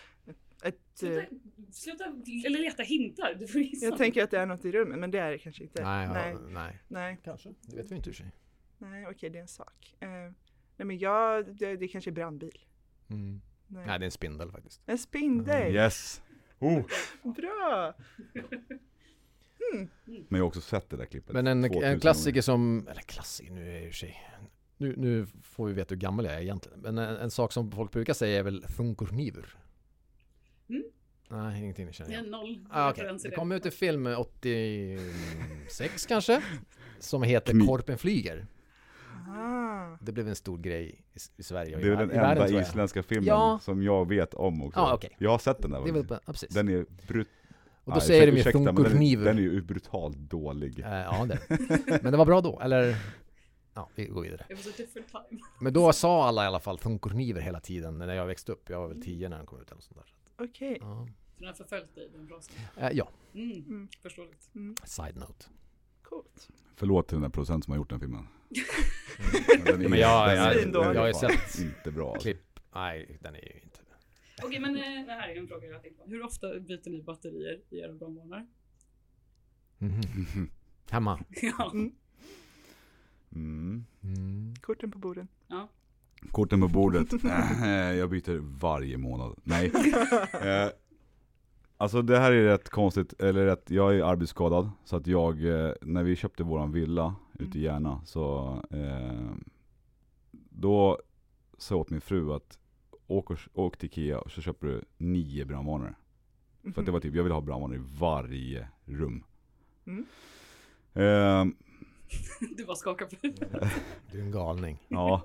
Ett, 0.63 0.79
Sluta, 0.93 1.21
eh, 1.21 1.27
sluta 1.71 2.03
eller 2.45 2.59
leta 2.59 2.83
hintar. 2.83 3.35
Du 3.39 3.47
får 3.47 3.61
gissa. 3.61 3.85
jag 3.85 3.97
tänker 3.97 4.23
att 4.23 4.31
det 4.31 4.39
är 4.39 4.45
något 4.45 4.65
i 4.65 4.71
rummet, 4.71 4.99
men 4.99 5.11
det 5.11 5.19
är 5.19 5.31
det 5.31 5.37
kanske 5.37 5.63
inte. 5.63 5.83
Nej, 5.83 6.07
nej, 6.07 6.35
nej. 6.49 6.79
nej, 6.87 7.19
Kanske. 7.23 7.53
Det 7.61 7.75
vet 7.77 7.91
vi 7.91 7.95
inte 7.95 8.09
i 8.09 8.13
sig. 8.13 8.31
nej, 8.77 9.07
okej, 9.07 9.29
det 9.29 9.37
är 9.37 9.41
en 9.41 9.47
sak. 9.47 9.95
Eh, 9.99 10.07
nej, 10.09 10.33
men 10.77 10.97
jag, 10.97 11.55
det, 11.55 11.75
det 11.75 11.87
kanske 11.87 12.09
är 12.09 12.13
brandbil. 12.13 12.59
Mm. 13.09 13.41
Nej. 13.67 13.85
Nej, 13.87 13.99
det 13.99 14.03
är 14.03 14.05
en 14.05 14.11
spindel 14.11 14.51
faktiskt. 14.51 14.81
En 14.85 14.97
spindel. 14.97 15.75
Yes! 15.75 16.21
Oh. 16.59 16.81
Bra! 17.23 17.93
Men 20.05 20.27
jag 20.29 20.37
har 20.37 20.47
också 20.47 20.61
sett 20.61 20.89
det 20.89 20.97
där 20.97 21.05
klippet. 21.05 21.33
Men 21.33 21.47
en, 21.47 21.63
2000 21.63 21.83
en 21.91 21.99
klassiker 21.99 22.41
som, 22.41 22.87
eller 22.91 23.01
klassiker 23.01 23.51
nu 23.51 23.77
är 23.77 23.81
i 23.81 23.89
och 23.89 23.91
för 23.91 23.97
sig, 23.97 24.29
nu, 24.77 24.95
nu 24.97 25.25
får 25.41 25.67
vi 25.67 25.73
veta 25.73 25.95
hur 25.95 26.01
gammal 26.01 26.25
jag 26.25 26.33
är 26.33 26.41
egentligen. 26.41 26.79
Men 26.79 26.97
en, 26.97 27.17
en 27.17 27.31
sak 27.31 27.51
som 27.51 27.71
folk 27.71 27.91
brukar 27.91 28.13
säga 28.13 28.39
är 28.39 28.43
väl 28.43 28.65
funkornivur. 28.67 29.57
Nej, 31.33 31.61
ingenting 31.61 31.85
ni 31.85 31.93
känner 31.93 32.11
igen. 32.11 32.25
noll 32.25 32.65
Ah, 32.69 32.91
i 32.91 33.17
Det 33.23 33.31
kom 33.31 33.51
ut 33.51 33.65
en 33.65 33.71
film 33.71 34.07
86 34.07 36.05
kanske, 36.07 36.41
som 36.99 37.23
heter 37.23 37.67
Korpen 37.67 37.97
flyger. 37.97 38.45
Ah. 39.29 39.97
Det 40.01 40.11
blev 40.11 40.27
en 40.27 40.35
stor 40.35 40.57
grej 40.57 41.05
i, 41.37 41.43
Sverige 41.43 41.75
och 41.75 41.81
Det 41.81 41.87
är 41.87 41.95
den 41.95 42.07
världen 42.07 42.43
enda 42.43 42.49
jag. 42.49 42.61
isländska 42.61 43.03
filmen 43.03 43.25
Ja. 43.27 43.59
som 43.61 43.83
jag 43.83 44.07
vet 44.07 44.33
om 44.33 44.63
också. 44.63 44.79
Ja, 44.79 44.93
okej. 44.93 45.15
Jag 45.17 45.29
har 45.31 45.37
sett 45.37 45.61
den 45.61 45.71
där. 45.71 45.85
Det 45.85 45.91
väl, 45.91 46.05
ja, 46.09 46.19
precis. 46.25 46.49
Den 46.49 46.67
är 46.69 46.85
brut... 47.07 47.27
och 47.83 47.91
då 47.91 47.97
Nej, 47.97 48.01
säger 48.01 48.31
de 48.31 48.37
ju 48.37 48.43
den, 48.43 48.75
den 49.23 49.37
är 49.37 49.41
ju 49.41 49.61
brutalt 49.61 50.17
dålig. 50.17 50.79
Eh, 50.79 50.89
ja, 50.93 51.25
det. 51.25 51.39
Men 52.03 52.11
det 52.11 52.17
var 52.17 52.25
bra 52.25 52.41
då, 52.41 52.59
eller? 52.59 52.95
Ja, 53.73 53.89
vi 53.95 54.05
går 54.05 54.21
vidare. 54.21 54.45
Men 55.59 55.73
då 55.73 55.93
sa 55.93 56.27
alla 56.27 56.43
i 56.43 56.47
alla 56.47 56.59
fall 56.59 56.77
Funkurkniver 56.79 57.41
hela 57.41 57.59
tiden 57.59 57.97
när 57.97 58.13
jag 58.13 58.25
växte 58.25 58.51
upp. 58.51 58.69
Jag 58.69 58.79
var 58.81 58.87
väl 58.87 59.01
10 59.01 59.29
när 59.29 59.37
den 59.37 59.45
kom 59.45 59.61
ut 59.61 59.71
eller 59.71 59.81
sånt 59.81 59.95
där. 59.99 60.45
Okej. 60.45 60.77
Ja, 60.81 61.07
Så 61.07 61.22
den 61.43 61.47
har 61.47 61.53
förföljt 61.55 61.95
dig, 61.95 62.09
den 62.13 62.27
frasen. 62.27 62.53
Eh, 62.77 62.89
ja. 62.93 63.09
Mm, 63.33 63.51
Mm. 63.51 63.87
förståeligt. 64.01 64.49
Mm. 64.55 64.75
side 64.83 65.15
note. 65.15 65.45
Coolt. 66.01 66.49
Förlåt 66.75 67.07
till 67.07 67.15
den 67.15 67.21
där 67.21 67.29
producenten 67.29 67.61
som 67.63 67.71
har 67.71 67.77
gjort 67.77 67.89
den 67.89 67.99
filmen. 67.99 68.27
Men 69.57 69.65
den 69.65 69.81
är- 69.85 69.89
Men 69.89 69.99
jag, 69.99 70.29
den 70.29 70.37
är- 70.37 70.45
jag, 70.45 70.61
Svindålig. 70.61 70.95
jag 70.95 71.01
har 71.01 71.07
ju 71.07 71.13
sett 71.13 71.59
Inte 71.59 71.91
bra 71.91 72.07
alltså. 72.13 72.21
klipp. 72.21 72.59
Nej, 72.75 73.17
den 73.21 73.35
är 73.35 73.39
ju 73.39 73.59
inte... 73.63 73.79
Okej, 74.43 74.59
men 74.59 74.75
eh, 74.75 75.05
det 75.05 75.11
här 75.13 75.29
är 75.29 75.37
en 75.39 75.47
fråga 75.47 75.67
jag 75.67 75.81
tänkte 75.81 76.03
på. 76.03 76.09
Hur 76.09 76.23
ofta 76.23 76.59
byter 76.59 76.89
ni 76.89 77.01
batterier 77.03 77.59
i 77.69 77.79
era 77.79 77.93
brandvarnare? 77.93 78.47
Mhm. 79.77 80.49
Hemma. 80.89 81.19
ja. 81.41 81.71
Mm. 83.35 83.85
Mm. 84.03 84.53
Korten 84.61 84.91
på 84.91 84.97
borden. 84.99 85.27
Korten 86.31 86.61
på 86.61 86.67
bordet. 86.67 87.07
Eh, 87.63 87.69
jag 87.69 88.09
byter 88.09 88.39
varje 88.59 88.97
månad. 88.97 89.39
Nej. 89.43 89.71
Alltså 91.83 92.01
det 92.01 92.19
här 92.19 92.31
är 92.31 92.43
rätt 92.43 92.69
konstigt, 92.69 93.21
eller 93.21 93.45
rätt, 93.45 93.69
jag 93.69 93.95
är 93.95 94.03
arbetsskadad. 94.03 94.71
Så 94.83 94.95
att 94.95 95.07
jag, 95.07 95.45
eh, 95.45 95.73
när 95.81 96.03
vi 96.03 96.15
köpte 96.15 96.43
våran 96.43 96.71
villa 96.71 97.15
ute 97.39 97.59
i 97.59 97.61
Järna, 97.61 98.01
så 98.05 98.57
eh, 98.69 99.31
då 100.49 100.99
sa 101.57 101.75
jag 101.75 101.81
åt 101.81 101.89
min 101.89 102.01
fru 102.01 102.33
att 102.33 102.59
åk, 103.07 103.31
och, 103.31 103.39
åk 103.53 103.77
till 103.77 103.89
Ikea 103.89 104.19
och 104.19 104.31
så 104.31 104.41
köper 104.41 104.67
du 104.67 104.81
nio 104.97 105.45
brandvarnare. 105.45 105.95
För 106.73 106.81
att 106.81 106.85
det 106.85 106.91
var 106.91 106.99
typ, 106.99 107.15
jag 107.15 107.23
vill 107.23 107.31
ha 107.31 107.41
brandvarnare 107.41 107.77
i 107.77 107.83
varje 107.99 108.67
rum. 108.85 109.23
Mm. 109.85 110.05
Eh, 110.93 111.45
Du 112.57 112.65
bara 112.65 112.75
skakar 112.75 113.05
på 113.05 113.15
huvudet. 113.21 113.51
Du 114.11 114.19
är 114.19 114.23
en 114.23 114.31
galning. 114.31 114.77
Ja, 114.87 115.23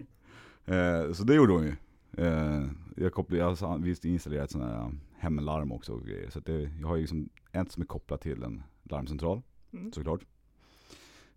eh, 0.66 1.12
så 1.12 1.24
det 1.24 1.34
gjorde 1.34 1.52
hon 1.52 1.64
ju. 1.64 1.76
Eh, 2.24 2.64
jag 2.96 3.12
kopplade, 3.12 3.46
alltså, 3.46 3.76
vi 3.82 3.96
installerade 4.04 4.44
ett 4.44 4.50
sånt 4.50 4.64
här 4.64 4.90
hemlarm 5.18 5.72
också 5.72 5.92
och 5.92 6.06
grejer. 6.06 6.30
Så 6.30 6.40
det, 6.40 6.70
jag 6.80 6.88
har 6.88 6.96
ju 6.96 7.00
liksom 7.00 7.28
ett 7.52 7.72
som 7.72 7.82
är 7.82 7.86
kopplat 7.86 8.20
till 8.20 8.42
en 8.42 8.62
larmcentral, 8.82 9.42
Mm. 9.72 9.92
såklart. 9.92 10.20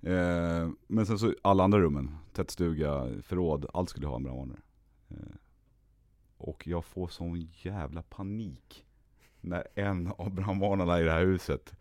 Eh, 0.02 0.70
men 0.88 1.06
sen 1.06 1.20
så 1.20 1.34
alla 1.42 1.64
andra 1.64 1.80
rummen, 1.80 2.18
tvättstuga, 2.34 3.08
förråd, 3.24 3.66
allt 3.74 3.90
skulle 3.90 4.08
ha 4.08 4.16
en 4.16 4.24
brandvarnare. 4.24 4.60
Eh, 5.10 5.18
och 6.38 6.68
jag 6.68 6.86
får 6.86 7.08
sån 7.08 7.50
jävla 7.62 8.02
panik 8.04 8.86
när 9.42 9.68
en 9.76 10.08
av 10.18 10.34
brandvarnarna 10.34 11.00
i 11.00 11.04
det 11.04 11.12
här 11.12 11.26
huset 11.26 11.74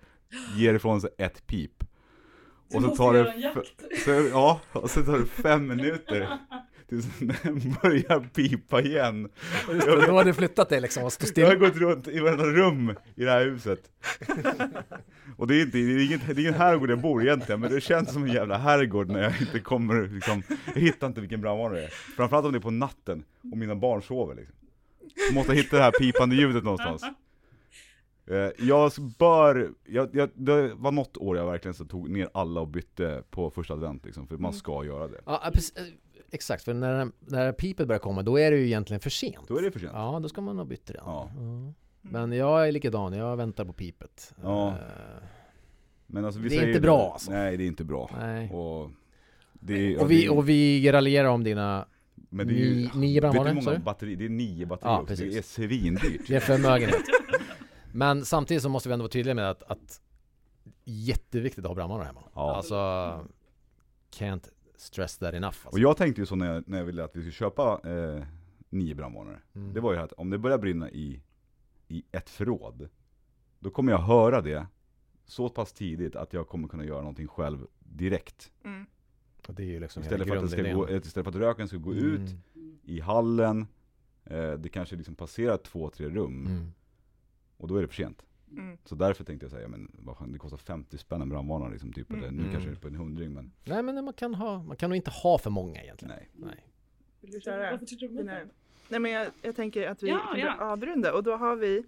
ger 0.56 0.74
ifrån 0.74 1.00
sig 1.00 1.10
ett 1.18 1.46
pip. 1.46 1.84
Och 2.74 2.82
så 2.82 2.96
tar 2.96 3.12
det, 3.14 3.54
så, 4.04 4.10
ja, 4.10 4.60
och 4.72 4.90
så 4.90 5.02
tar 5.04 5.18
det 5.18 5.26
fem 5.26 5.66
minuter 5.66 6.38
den 6.90 7.76
börjar 7.83 8.20
pipa 8.35 8.81
igen. 8.81 9.29
Då 9.66 10.12
har 10.12 10.24
du 10.24 10.35
flyttat 10.35 10.68
dig 10.68 10.81
liksom 10.81 11.05
och 11.05 11.12
stått 11.12 11.37
Jag 11.37 11.46
har 11.46 11.55
still. 11.57 11.68
gått 11.68 11.76
runt 11.76 12.09
i 12.09 12.18
varenda 12.20 12.44
rum 12.44 12.94
i 13.14 13.24
det 13.24 13.31
här 13.31 13.44
huset. 13.44 13.81
Och 15.37 15.46
det 15.46 15.55
är, 15.55 15.62
inte, 15.62 15.79
det 15.79 15.83
är 15.92 16.07
ingen, 16.07 16.20
det 16.26 16.33
är 16.33 16.38
ingen 16.40 16.55
herrgård 16.55 16.90
jag 16.90 17.00
bor 17.00 17.22
egentligen, 17.22 17.61
men 17.61 17.70
det 17.72 17.81
känns 17.81 18.12
som 18.12 18.24
en 18.24 18.33
jävla 18.33 18.59
herrgård 18.59 19.09
när 19.11 19.22
jag 19.22 19.40
inte 19.40 19.61
kommer 19.61 20.09
liksom, 20.14 20.42
jag 20.74 20.81
hittar 20.81 21.07
inte 21.07 21.20
vilken 21.20 21.40
brandvarnare 21.40 21.79
det 21.81 21.85
är. 21.85 21.90
Framförallt 21.90 22.46
om 22.46 22.53
det 22.53 22.59
är 22.59 22.61
på 22.61 22.70
natten 22.70 23.24
och 23.53 23.59
mina 23.59 23.74
barn 23.76 24.03
sover 24.03 24.35
liksom. 24.35 24.55
Jag 25.29 25.35
måste 25.35 25.53
hitta 25.55 25.76
det 25.76 25.83
här 25.83 25.90
pipande 25.90 26.37
ljudet 26.37 26.64
någonstans. 26.64 27.03
Eh, 28.31 28.50
Jag 28.66 28.92
bör, 29.18 29.70
jag, 29.87 30.09
jag, 30.12 30.31
det 30.35 30.74
var 30.74 30.92
något 30.92 31.16
år 31.16 31.37
jag 31.37 31.46
verkligen 31.46 31.74
så 31.74 31.85
tog 31.85 32.11
ner 32.11 32.29
alla 32.35 32.61
och 32.61 32.68
bytte 32.68 33.22
på 33.31 33.50
första 33.50 33.74
advent 33.74 34.05
liksom, 34.05 34.26
för 34.26 34.37
man 34.37 34.53
ska 34.53 34.85
göra 34.85 35.09
det. 35.09 35.20
Ja, 35.26 35.50
precis, 35.55 35.74
exakt, 36.30 36.64
för 36.64 36.74
när, 36.74 37.10
när 37.20 37.52
pipet 37.52 37.86
börjar 37.88 37.98
komma, 38.00 38.22
då 38.22 38.38
är 38.38 38.50
det 38.50 38.56
ju 38.56 38.66
egentligen 38.66 39.00
för 39.00 39.10
sent. 39.10 39.48
Då 39.48 39.58
är 39.58 39.62
det 39.62 39.70
för 39.70 39.80
sent. 39.80 39.92
Ja, 39.94 40.20
då 40.22 40.28
ska 40.28 40.40
man 40.40 40.58
ha 40.58 40.64
bytt 40.64 40.86
det. 40.86 40.94
Ja. 41.04 41.30
Men 42.02 42.32
jag 42.32 42.68
är 42.68 42.72
likadan, 42.72 43.12
jag 43.12 43.36
väntar 43.36 43.64
på 43.64 43.72
pipet. 43.72 44.34
Ja. 44.42 44.68
Eh, 44.68 44.74
Men 46.06 46.24
alltså, 46.24 46.40
vi 46.40 46.48
Det 46.48 46.54
är 46.54 46.58
säger 46.58 46.68
inte 46.72 46.80
bra, 46.80 47.12
alltså. 47.12 47.30
Nej, 47.30 47.56
det 47.56 47.64
är 47.64 47.66
inte 47.68 47.84
bra. 47.84 48.10
nej. 48.20 48.50
Och, 48.52 48.90
det, 49.52 49.98
Och 49.98 50.10
vi, 50.10 50.28
och 50.28 50.48
vi 50.48 50.92
raljerar 50.92 51.28
om 51.28 51.44
dina, 51.44 51.86
men 52.14 52.46
det 52.46 52.52
är 52.54 52.56
ju, 52.56 52.74
ni- 52.74 52.90
nio 52.94 53.20
vet 53.20 53.32
du 53.32 53.38
brandvarnare, 53.38 53.64
många 53.64 53.78
batteri, 53.78 54.14
det 54.16 54.24
är 54.24 54.28
nio 54.28 54.66
batterier 54.66 54.96
Ja, 55.08 55.14
det 55.16 55.38
är 55.38 55.42
svindyrt. 55.42 56.28
det 56.28 56.34
är 56.36 56.40
förmögenhet. 56.40 57.02
Men 57.92 58.24
samtidigt 58.24 58.62
så 58.62 58.68
måste 58.68 58.88
vi 58.88 58.92
ändå 58.92 59.02
vara 59.02 59.10
tydliga 59.10 59.34
med 59.34 59.50
att, 59.50 59.62
att 59.62 60.00
jätteviktigt 60.84 61.64
att 61.64 61.68
ha 61.68 61.74
brandvarnare 61.74 62.06
hemma. 62.06 62.22
Ja. 62.34 62.56
Alltså, 62.56 62.74
can't 64.18 64.48
stress 64.80 65.18
that 65.18 65.34
enough. 65.34 65.46
Alltså. 65.46 65.68
Och 65.68 65.78
jag 65.78 65.96
tänkte 65.96 66.20
ju 66.22 66.26
så 66.26 66.36
när 66.36 66.54
jag, 66.54 66.68
när 66.68 66.78
jag 66.78 66.84
ville 66.84 67.04
att 67.04 67.16
vi 67.16 67.20
skulle 67.20 67.32
köpa 67.32 67.80
eh, 67.84 68.24
nio 68.70 68.94
brandvarnare. 68.94 69.40
Mm. 69.54 69.72
Det 69.74 69.80
var 69.80 69.92
ju 69.92 69.98
att 69.98 70.12
om 70.12 70.30
det 70.30 70.38
börjar 70.38 70.58
brinna 70.58 70.90
i, 70.90 71.20
i 71.88 72.02
ett 72.12 72.30
förråd, 72.30 72.88
då 73.58 73.70
kommer 73.70 73.92
jag 73.92 73.98
höra 73.98 74.40
det 74.40 74.66
så 75.24 75.48
pass 75.48 75.72
tidigt 75.72 76.16
att 76.16 76.32
jag 76.32 76.48
kommer 76.48 76.68
kunna 76.68 76.84
göra 76.84 77.00
någonting 77.00 77.28
själv 77.28 77.66
direkt. 77.78 78.52
Mm. 78.64 78.86
Och 79.48 79.54
det 79.54 79.62
är 79.62 79.66
ju 79.66 79.80
liksom 79.80 80.02
Istället 80.02 80.28
för, 80.28 80.36
att 80.36 80.42
det 80.42 80.48
ska 80.48 80.62
gå, 80.72 80.90
istället 80.90 81.12
för 81.24 81.28
att 81.28 81.34
röken 81.34 81.68
ska 81.68 81.76
gå 81.76 81.94
ut 81.94 82.30
Mm. 82.54 82.78
i 82.82 83.00
hallen, 83.00 83.66
eh, 84.24 84.52
det 84.52 84.68
kanske 84.68 84.96
liksom 84.96 85.14
passerar 85.14 85.56
två, 85.56 85.90
tre 85.90 86.08
rum, 86.08 86.46
Mm. 86.46 86.72
och 87.56 87.68
då 87.68 87.76
är 87.76 87.82
det 87.82 87.88
för 87.88 87.94
sent. 87.94 88.22
Mm. 88.50 88.78
Så 88.84 88.94
därför 88.94 89.24
tänkte 89.24 89.44
jag 89.44 89.50
säga, 89.50 89.68
men 89.68 89.90
vad 89.98 90.16
fan, 90.16 90.32
det 90.32 90.38
kostar 90.38 90.56
50 90.56 90.98
spänn 90.98 91.22
en 91.22 91.28
brandvarnare 91.28 91.70
liksom, 91.70 91.92
typ, 91.92 92.10
eller 92.12 92.30
nu 92.30 92.40
Mm. 92.42 92.52
kanske 92.52 92.70
det 92.70 92.76
är 92.76 92.80
på 92.80 92.88
en 92.88 92.94
hundring 92.94 93.32
men 93.32 93.52
Nej 93.64 93.82
men 93.82 94.04
man 94.04 94.14
kan 94.14 94.34
ha, 94.34 94.62
man 94.62 94.76
kan 94.76 94.90
nog 94.90 94.96
inte 94.96 95.10
ha 95.10 95.38
för 95.38 95.50
många 95.50 95.82
egentligen. 95.82 96.14
nej. 96.16 96.28
Nej. 96.34 96.66
Vill 97.20 97.30
du 97.30 97.40
köra? 97.40 97.70
Varför 97.70 97.86
du? 98.08 98.48
Nej 98.88 99.00
men 99.00 99.10
jag, 99.10 99.26
jag 99.42 99.56
tänker 99.56 99.86
att 99.88 100.02
vi 100.02 100.08
Ja, 100.08 100.18
kan 100.18 100.38
ja. 100.40 100.56
avrunda 100.72 101.14
och 101.14 101.22
då 101.22 101.36
har 101.36 101.56
vi 101.56 101.84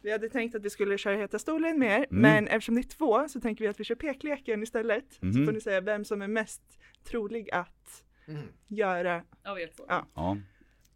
Vi 0.00 0.12
hade 0.12 0.28
tänkt 0.28 0.54
att 0.54 0.62
vi 0.64 0.70
skulle 0.70 0.98
köra 0.98 1.16
Heta 1.16 1.38
stolen 1.38 1.78
med 1.78 2.00
er, 2.00 2.06
Mm. 2.10 2.22
men 2.22 2.46
eftersom 2.46 2.74
ni 2.74 2.80
är 2.80 2.84
två 2.84 3.28
så 3.28 3.40
tänker 3.40 3.64
vi 3.64 3.68
att 3.68 3.80
vi 3.80 3.84
kör 3.84 3.94
pekleken 3.94 4.62
istället. 4.62 5.12
Så 5.12 5.26
Mhm. 5.26 5.46
får 5.46 5.52
ni 5.52 5.60
säga 5.60 5.80
vem 5.80 6.04
som 6.04 6.22
är 6.22 6.28
mest 6.28 6.62
trolig 7.04 7.50
att 7.50 8.04
Mm. 8.28 8.42
göra. 8.66 9.22
Av 9.44 9.60
er 9.60 9.66
två. 9.76 9.84
Ja. 9.88 10.06
Ja. 10.14 10.36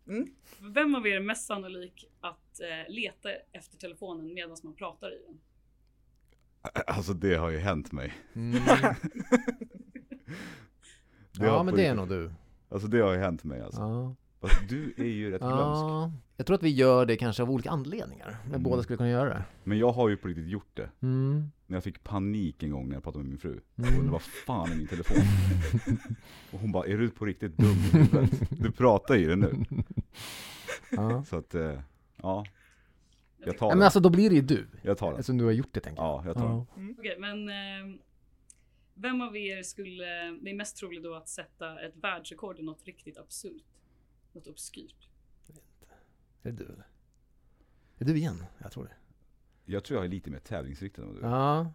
Mm. 0.07 0.35
Vem 0.61 0.95
av 0.95 1.07
er 1.07 1.17
är 1.17 1.21
mest 1.21 1.47
sannolik 1.47 2.05
att 2.21 2.61
eh, 2.61 2.93
leta 2.93 3.29
efter 3.53 3.77
telefonen 3.77 4.35
medan 4.35 4.57
man 4.63 4.75
pratar 4.75 5.13
i 5.13 5.23
den? 5.27 5.41
Alltså 6.87 7.13
det 7.15 7.35
har 7.35 7.51
ju 7.51 7.59
hänt 7.59 7.93
mig. 7.93 8.15
Mm. 8.35 8.63
Ja 11.33 11.63
men 11.63 11.75
det 11.75 11.87
är 11.87 11.95
nog 11.95 12.09
du. 12.09 12.33
Alltså 12.69 12.89
det 12.89 13.01
har 13.01 13.13
ju 13.13 13.19
hänt 13.19 13.45
mig 13.45 13.61
alltså. 13.61 13.81
Ja. 13.81 14.15
Fast 14.41 14.69
du 14.69 14.95
är 14.97 15.05
ju 15.05 15.31
rätt 15.31 15.41
glömsk. 15.41 15.59
ja. 15.83 16.13
Jag 16.37 16.47
tror 16.47 16.55
att 16.55 16.63
vi 16.63 16.69
gör 16.71 17.07
det 17.07 17.17
kanske 17.17 17.43
av 17.43 17.51
olika 17.51 17.71
anledningar. 17.71 18.37
Men 18.43 18.51
Mm. 18.51 18.63
båda 18.63 18.83
skulle 18.83 18.97
kunna 18.97 19.11
göra 19.11 19.29
det. 19.29 19.43
Men 19.65 19.79
jag 19.79 19.93
har 19.93 20.09
ju 20.09 20.17
på 20.17 20.29
riktigt 20.29 20.49
gjort 20.49 20.71
det. 20.77 20.91
Mm. 21.03 21.51
När 21.67 21.77
jag 21.77 21.85
fick 21.85 22.03
panik 22.05 22.63
en 22.63 22.71
gång 22.71 22.89
när 22.89 22.97
jag 22.97 23.03
pratade 23.03 23.25
med 23.25 23.31
min 23.31 23.39
fru. 23.39 23.61
Mm. 23.79 23.99
Och 23.99 24.05
det 24.05 24.11
var 24.11 24.19
fan 24.19 24.73
i 24.73 24.77
min 24.77 24.87
telefon. 24.87 25.17
och 26.53 26.59
hon 26.61 26.73
bara, 26.73 26.87
är 26.87 26.97
du 26.99 27.11
på 27.11 27.25
riktigt 27.25 27.57
dum 27.57 27.71
i 27.71 27.97
huvudet? 27.99 28.31
Du 28.51 28.73
pratar 28.73 29.17
i 29.17 29.25
den 29.25 29.41
nu. 29.41 29.55
Ja. 30.91 31.25
Så 31.25 31.37
att, 31.37 31.55
eh, 31.55 31.81
ja. 32.17 32.45
Jag 33.37 33.49
Ja, 33.55 33.59
tar 33.59 33.69
men 33.69 33.79
den. 33.79 33.85
alltså 33.85 34.01
då 34.01 34.11
blir 34.11 34.31
det 34.31 34.37
ju 34.37 34.43
du. 34.43 34.67
Jag 34.83 34.99
tar 34.99 35.07
den. 35.07 35.15
Eftersom 35.21 35.39
du 35.39 35.45
har 35.45 35.53
gjort 35.53 35.69
det 35.73 35.81
tänker 35.81 36.03
jag. 36.03 36.09
Ja, 36.09 36.23
jag 36.27 36.37
tar 36.37 36.49
den. 36.49 36.95
Okej, 36.99 37.17
men 37.19 37.49
eh, 37.49 38.01
vem 38.95 39.21
av 39.21 39.37
er 39.37 39.63
skulle, 39.63 40.05
det 40.43 40.51
är 40.51 40.55
mest 40.55 40.77
troligt 40.77 41.03
då 41.03 41.15
att 41.15 41.29
sätta 41.29 41.81
ett 41.81 41.95
världsrekord 42.03 42.59
i 42.59 42.63
något 42.63 42.85
riktigt 42.85 43.19
absurt? 43.19 43.63
Något 44.33 44.47
obskyrt? 44.47 45.09
Är 46.43 46.53
det 46.53 46.53
du 46.53 46.65
eller? 46.65 46.87
Är 47.99 48.05
du 48.05 48.17
igen? 48.17 48.45
Jag 48.59 48.73
tror 48.73 48.85
det. 48.85 48.93
Jag 49.73 49.85
tror 49.85 49.99
jag 49.99 50.05
är 50.05 50.09
lite 50.09 50.31
mer 50.31 50.39
tävlingsriktad 50.39 51.03
än 51.03 51.09
vad 51.09 51.17
du 51.17 51.21
är. 51.27 51.31
Ja. 51.31 51.73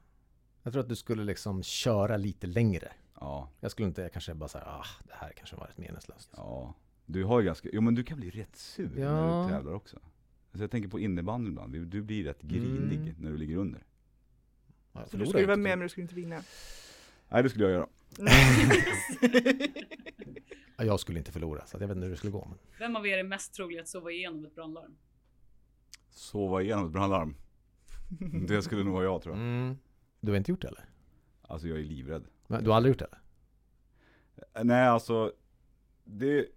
Jag 0.63 0.73
tror 0.73 0.83
att 0.83 0.89
du 0.89 0.95
skulle 0.95 1.23
liksom 1.23 1.63
köra 1.63 2.17
lite 2.17 2.47
längre. 2.47 2.91
Ja. 3.19 3.49
Jag 3.59 3.71
skulle 3.71 3.87
inte 3.87 4.09
kanske 4.13 4.33
bara 4.33 4.49
säga 4.49 4.63
ah, 4.65 4.85
det 5.07 5.13
här 5.13 5.31
kanske 5.37 5.55
var 5.55 5.67
rätt 5.67 5.77
meningslöst. 5.77 6.29
Ja. 6.35 6.73
Du 7.05 7.23
har 7.23 7.39
ju 7.39 7.45
ganska, 7.45 7.69
jo 7.73 7.81
men 7.81 7.95
du 7.95 8.03
kan 8.03 8.17
bli 8.19 8.29
rätt 8.29 8.55
sur 8.55 8.89
när 8.95 9.01
Ja. 9.01 9.43
du 9.43 9.49
tävlar 9.53 9.73
också. 9.73 9.99
Alltså 10.51 10.63
jag 10.63 10.71
tänker 10.71 10.89
på 10.89 10.99
innebandy 10.99 11.49
ibland, 11.49 11.73
Du- 11.89 12.01
blir 12.01 12.23
rätt 12.23 12.41
grinig 12.41 12.97
Mm. 12.99 13.15
när 13.19 13.31
du 13.31 13.37
ligger 13.37 13.57
under. 13.57 13.83
Ja, 14.93 14.99
jag 14.99 15.09
Så 15.09 15.17
du 15.17 15.25
skulle 15.25 15.39
inte 15.39 15.47
vara 15.47 15.57
med 15.57 15.77
men 15.77 15.85
du 15.85 15.89
skulle 15.89 16.01
inte 16.01 16.15
vinna. 16.15 16.41
Nej 17.29 17.43
det 17.43 17.49
skulle 17.49 17.63
jag 17.65 17.73
göra. 17.73 17.87
Ja, 20.77 20.83
jag 20.83 20.99
skulle 20.99 21.19
inte 21.19 21.31
förlora, 21.31 21.65
så 21.65 21.77
att 21.77 21.81
jag 21.81 21.87
vet 21.87 21.95
inte 21.95 22.05
hur 22.05 22.11
det 22.11 22.17
skulle 22.17 22.31
gå. 22.31 22.45
Men... 22.49 22.57
Vem 22.79 22.95
av 22.95 23.07
er 23.07 23.17
är 23.17 23.23
mest 23.23 23.53
trolig 23.53 23.79
att 23.79 23.87
sova 23.87 24.11
igenom 24.11 24.45
ett 24.45 24.55
brandlarm? 24.55 24.95
Sova 26.09 26.61
igenom 26.61 26.85
ett 26.85 26.91
brandlarm. 26.91 27.35
Det 28.47 28.61
skulle 28.61 28.83
nog 28.83 28.93
vara 28.93 29.03
jag 29.03 29.21
tror 29.21 29.35
jag. 29.35 29.43
Mm. 29.45 29.77
Du 30.19 30.31
har 30.31 30.37
inte 30.37 30.51
gjort 30.51 30.61
det 30.61 30.67
eller? 30.67 30.85
Alltså 31.41 31.67
jag 31.67 31.79
är 31.79 31.83
livrädd. 31.83 32.25
Men 32.47 32.63
Du 32.63 32.69
har 32.69 32.77
aldrig 32.77 32.91
gjort 32.91 32.99
det 32.99 33.05
eller? 33.05 34.63
Nej 34.63 34.87
alltså, 34.87 35.33
det, 36.03 36.47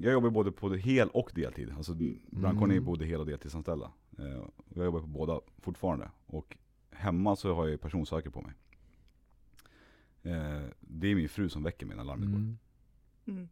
jag 0.00 0.12
jobbar 0.12 0.30
både 0.30 0.52
på 0.52 0.68
det 0.68 0.78
hel 0.78 1.08
och 1.08 1.30
deltid. 1.34 1.72
Alltså 1.76 1.94
brandkåren 2.30 2.70
är 2.70 2.74
Mm. 2.74 2.84
både 2.84 3.04
hel 3.04 3.20
och 3.20 3.26
deltidsanställda. 3.26 3.92
Eh, 4.18 4.42
jag 4.74 4.84
jobbar 4.84 5.00
på 5.00 5.06
båda 5.06 5.40
fortfarande. 5.58 6.10
Och 6.26 6.56
hemma 6.90 7.36
så 7.36 7.54
har 7.54 7.64
jag 7.64 7.70
ju 7.70 7.78
personsökare 7.78 8.32
på 8.32 8.40
mig. 8.42 8.52
Eh, 10.22 10.62
det 10.80 11.08
är 11.08 11.14
min 11.14 11.28
fru 11.28 11.48
som 11.48 11.62
väcker 11.62 11.86
mig 11.86 11.96
när 11.96 12.04
larmet 12.04 12.28
går. 12.28 12.56
Mm. 13.26 13.48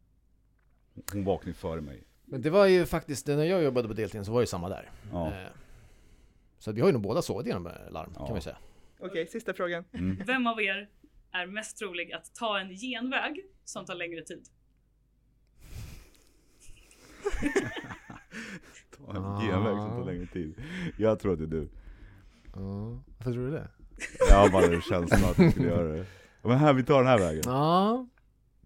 Hon 1.13 1.25
vaknar 1.25 1.49
ju 1.49 1.55
före 1.55 1.81
mig. 1.81 2.03
Men 2.25 2.43
det 2.43 2.51
var 2.51 2.67
ju 2.67 2.87
faktiskt, 2.87 3.27
när 3.27 3.45
jag 3.45 3.63
jobbade 3.63 3.89
på 3.89 3.95
deltid 3.95 4.27
så 4.27 4.33
var 4.33 4.41
det 4.41 4.43
ju 4.43 4.47
samma 4.47 4.69
där. 4.69 4.91
Ja. 5.13 5.27
Eh, 5.29 5.47
Så 6.59 6.73
vi 6.73 6.81
har 6.81 6.89
ju 6.89 6.93
nog 6.93 7.03
båda 7.03 7.23
sovit 7.23 7.47
genom 7.47 7.71
larm, 7.91 8.13
Ja. 8.19 8.27
kan 8.27 8.35
vi 8.35 8.41
säga. 8.41 8.57
Okej, 9.01 9.27
sista 9.27 9.55
frågan. 9.55 9.85
Mm. 9.93 10.17
Vem 10.27 10.47
av 10.47 10.61
er 10.63 10.89
är 11.33 11.47
mest 11.47 11.79
trolig 11.79 12.13
att 12.13 12.35
ta 12.35 12.59
en 12.59 12.69
genväg 12.77 13.45
som 13.65 13.85
tar 13.85 13.95
längre 13.95 14.23
tid? 14.23 14.45
Ta 18.97 19.11
en 19.17 19.25
Ah. 19.25 19.41
genväg 19.41 19.77
som 19.79 19.91
tar 19.91 20.05
längre 20.05 20.27
tid. 20.27 20.55
Jag 20.99 21.19
tror 21.21 21.33
att 21.33 21.39
det 21.39 21.45
är 21.45 21.49
du. 21.49 21.69
Ja, 22.55 23.03
varför 23.19 23.33
tror 23.33 23.45
du 23.47 23.51
det? 23.51 23.69
Jag 24.31 24.37
har 24.37 24.51
bara 24.51 24.81
känslan 24.81 25.31
att 25.31 25.37
du 25.37 25.51
skulle 25.51 25.69
göra 25.69 25.89
det. 25.97 26.07
Men 26.43 26.59
här, 26.59 26.73
vi 26.73 26.85
tar 26.85 26.99
den 26.99 27.07
här 27.07 27.19
vägen. 27.19 27.43
Ja, 27.47 28.07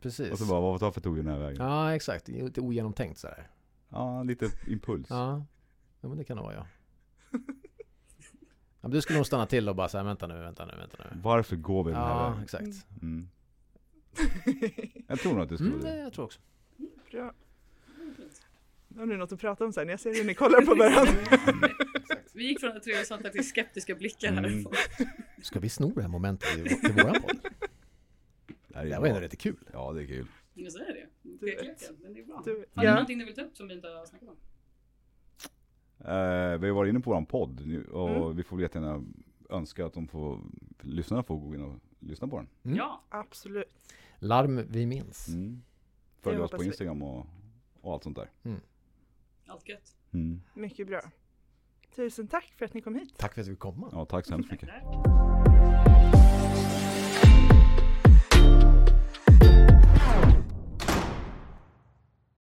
precis. 0.01 0.33
Och 0.33 0.39
så 0.39 0.45
bara, 0.47 0.61
varför 0.79 1.01
tog 1.01 1.15
vi 1.17 1.23
den 1.23 1.33
här 1.33 1.39
vägen? 1.41 1.67
Ja, 1.67 1.95
exakt. 1.95 2.29
Lite 2.29 2.61
ogenomtänkt 2.61 3.19
sådär. 3.19 3.49
Ja, 3.89 4.23
lite 4.23 4.51
impuls. 4.67 5.07
Ja, 5.11 5.45
ja 6.01 6.09
men 6.09 6.19
det 6.19 6.25
kan 6.25 6.37
det 6.37 6.43
vara 6.43 6.55
ja. 6.55 6.67
ja 7.31 7.39
men 8.81 8.91
du 8.91 9.01
skulle 9.03 9.19
nog 9.19 9.27
stanna 9.27 9.47
till 9.47 9.69
och 9.69 9.77
bara 9.77 9.89
säga 9.89 10.03
vänta 10.03 10.27
nu, 10.27 10.35
vänta 10.41 10.65
nu, 10.67 10.73
vänta 10.79 10.97
nu. 10.99 11.21
Varför 11.23 11.57
går 11.57 11.85
vi 11.85 11.91
den 11.93 12.01
här 12.01 12.09
Ja, 12.11 12.29
vägen? 12.31 12.43
exakt. 12.43 12.87
Mm. 13.03 13.29
Jag 15.07 15.19
tror 15.21 15.33
nog 15.33 15.43
att 15.43 15.49
det 15.49 15.57
skulle 15.57 15.71
Mm, 15.71 15.85
det 15.85 15.91
det. 15.91 15.99
jag 15.99 16.13
tror 16.13 16.25
också. 16.25 16.41
Bra. 17.11 17.33
Nu 18.89 18.99
har 19.01 19.07
ni 19.07 19.17
något 19.17 19.33
att 19.33 19.41
prata 19.41 19.65
om 19.65 19.73
sen. 19.73 19.89
Jag 19.89 20.01
ser 20.01 20.15
hur 20.15 20.25
ni 20.25 20.35
kollar 20.35 20.61
på 20.63 20.75
varandra. 20.75 21.69
Vi 22.35 22.47
gick 22.47 22.61
från 22.61 22.81
trevliga 22.81 23.31
till 23.33 23.49
skeptiska 23.49 23.95
blickar 23.95 24.33
här. 24.33 24.45
Mm. 24.45 24.67
Ska 25.43 25.61
vi 25.61 25.69
sno 25.69 25.93
det 25.95 26.03
här 26.03 26.09
momentet 26.09 26.59
i, 26.59 26.63
till 26.65 26.93
våran 26.93 27.15
podd? 27.23 27.39
Det 28.83 28.89
Det 28.89 28.99
var 29.01 29.07
ändå 29.07 29.21
lite 29.21 29.37
kul. 29.37 29.69
Ja, 29.73 29.93
det 29.93 30.03
är 30.03 30.07
kul. 30.07 30.27
Men 30.55 30.71
så 30.71 30.79
är 30.79 30.87
det. 30.95 31.07
Du 31.23 31.47
vet. 31.47 31.91
Men 32.03 32.15
det 32.15 32.21
är 32.21 32.25
bra. 32.25 32.43
Du, 32.45 32.65
Har 32.75 32.85
ja. 32.85 32.91
någonting 32.91 33.19
ni 33.19 33.25
vill 33.25 33.35
ta 33.35 33.41
upp 33.43 33.57
som 33.57 33.69
vi 33.69 33.75
inte 33.75 33.89
har 33.89 34.07
snackat 34.07 34.29
om? 34.29 34.37
Eh, 35.99 36.59
vi 36.59 36.67
har 36.69 36.71
varit 36.73 36.91
inne 36.91 37.01
på 37.01 37.11
våran 37.11 37.27
podd 37.27 37.67
nu, 37.67 37.85
och 37.85 38.09
Mm. 38.11 38.37
vi 38.37 38.43
får 38.43 38.57
väl 38.57 38.63
jättegärna 38.63 39.05
önska 39.51 39.87
att 39.87 39.93
de 39.93 40.09
får, 40.09 40.41
lyssnarna 40.81 41.23
får 41.23 41.39
gå 41.39 41.55
in 41.55 41.63
och 41.63 41.75
lyssna 42.01 42.29
på 42.29 42.37
den. 42.37 42.49
Mm. 42.65 42.77
Ja, 42.77 43.03
Absolut. 43.09 43.65
Larm 44.19 44.63
vi 44.71 44.87
minns. 44.87 45.29
Mm. 45.29 45.63
Följ 46.21 46.39
oss 46.41 46.51
på. 46.51 46.65
Instagram 46.65 47.03
och, 47.03 47.27
och 47.81 47.93
allt 47.93 48.03
sånt 48.03 48.17
där. 48.17 48.31
allt 49.47 49.69
gött. 49.69 49.97
Mm. 50.13 50.41
Mycket 50.55 50.87
bra. 50.87 51.01
Tusen 51.97 52.29
tack 52.29 52.55
för 52.59 52.65
att 52.65 52.75
ni 52.75 52.81
kom 52.81 52.95
hit. 52.95 53.15
Tack 53.19 53.35
för 53.35 53.41
att 53.41 53.47
vi 53.47 53.51
fick 53.51 53.59
komma. 53.59 53.89
Ja, 53.93 54.05
tack 54.05 54.27
så 54.27 54.33
hemskt 54.33 54.51
mycket. 54.51 54.69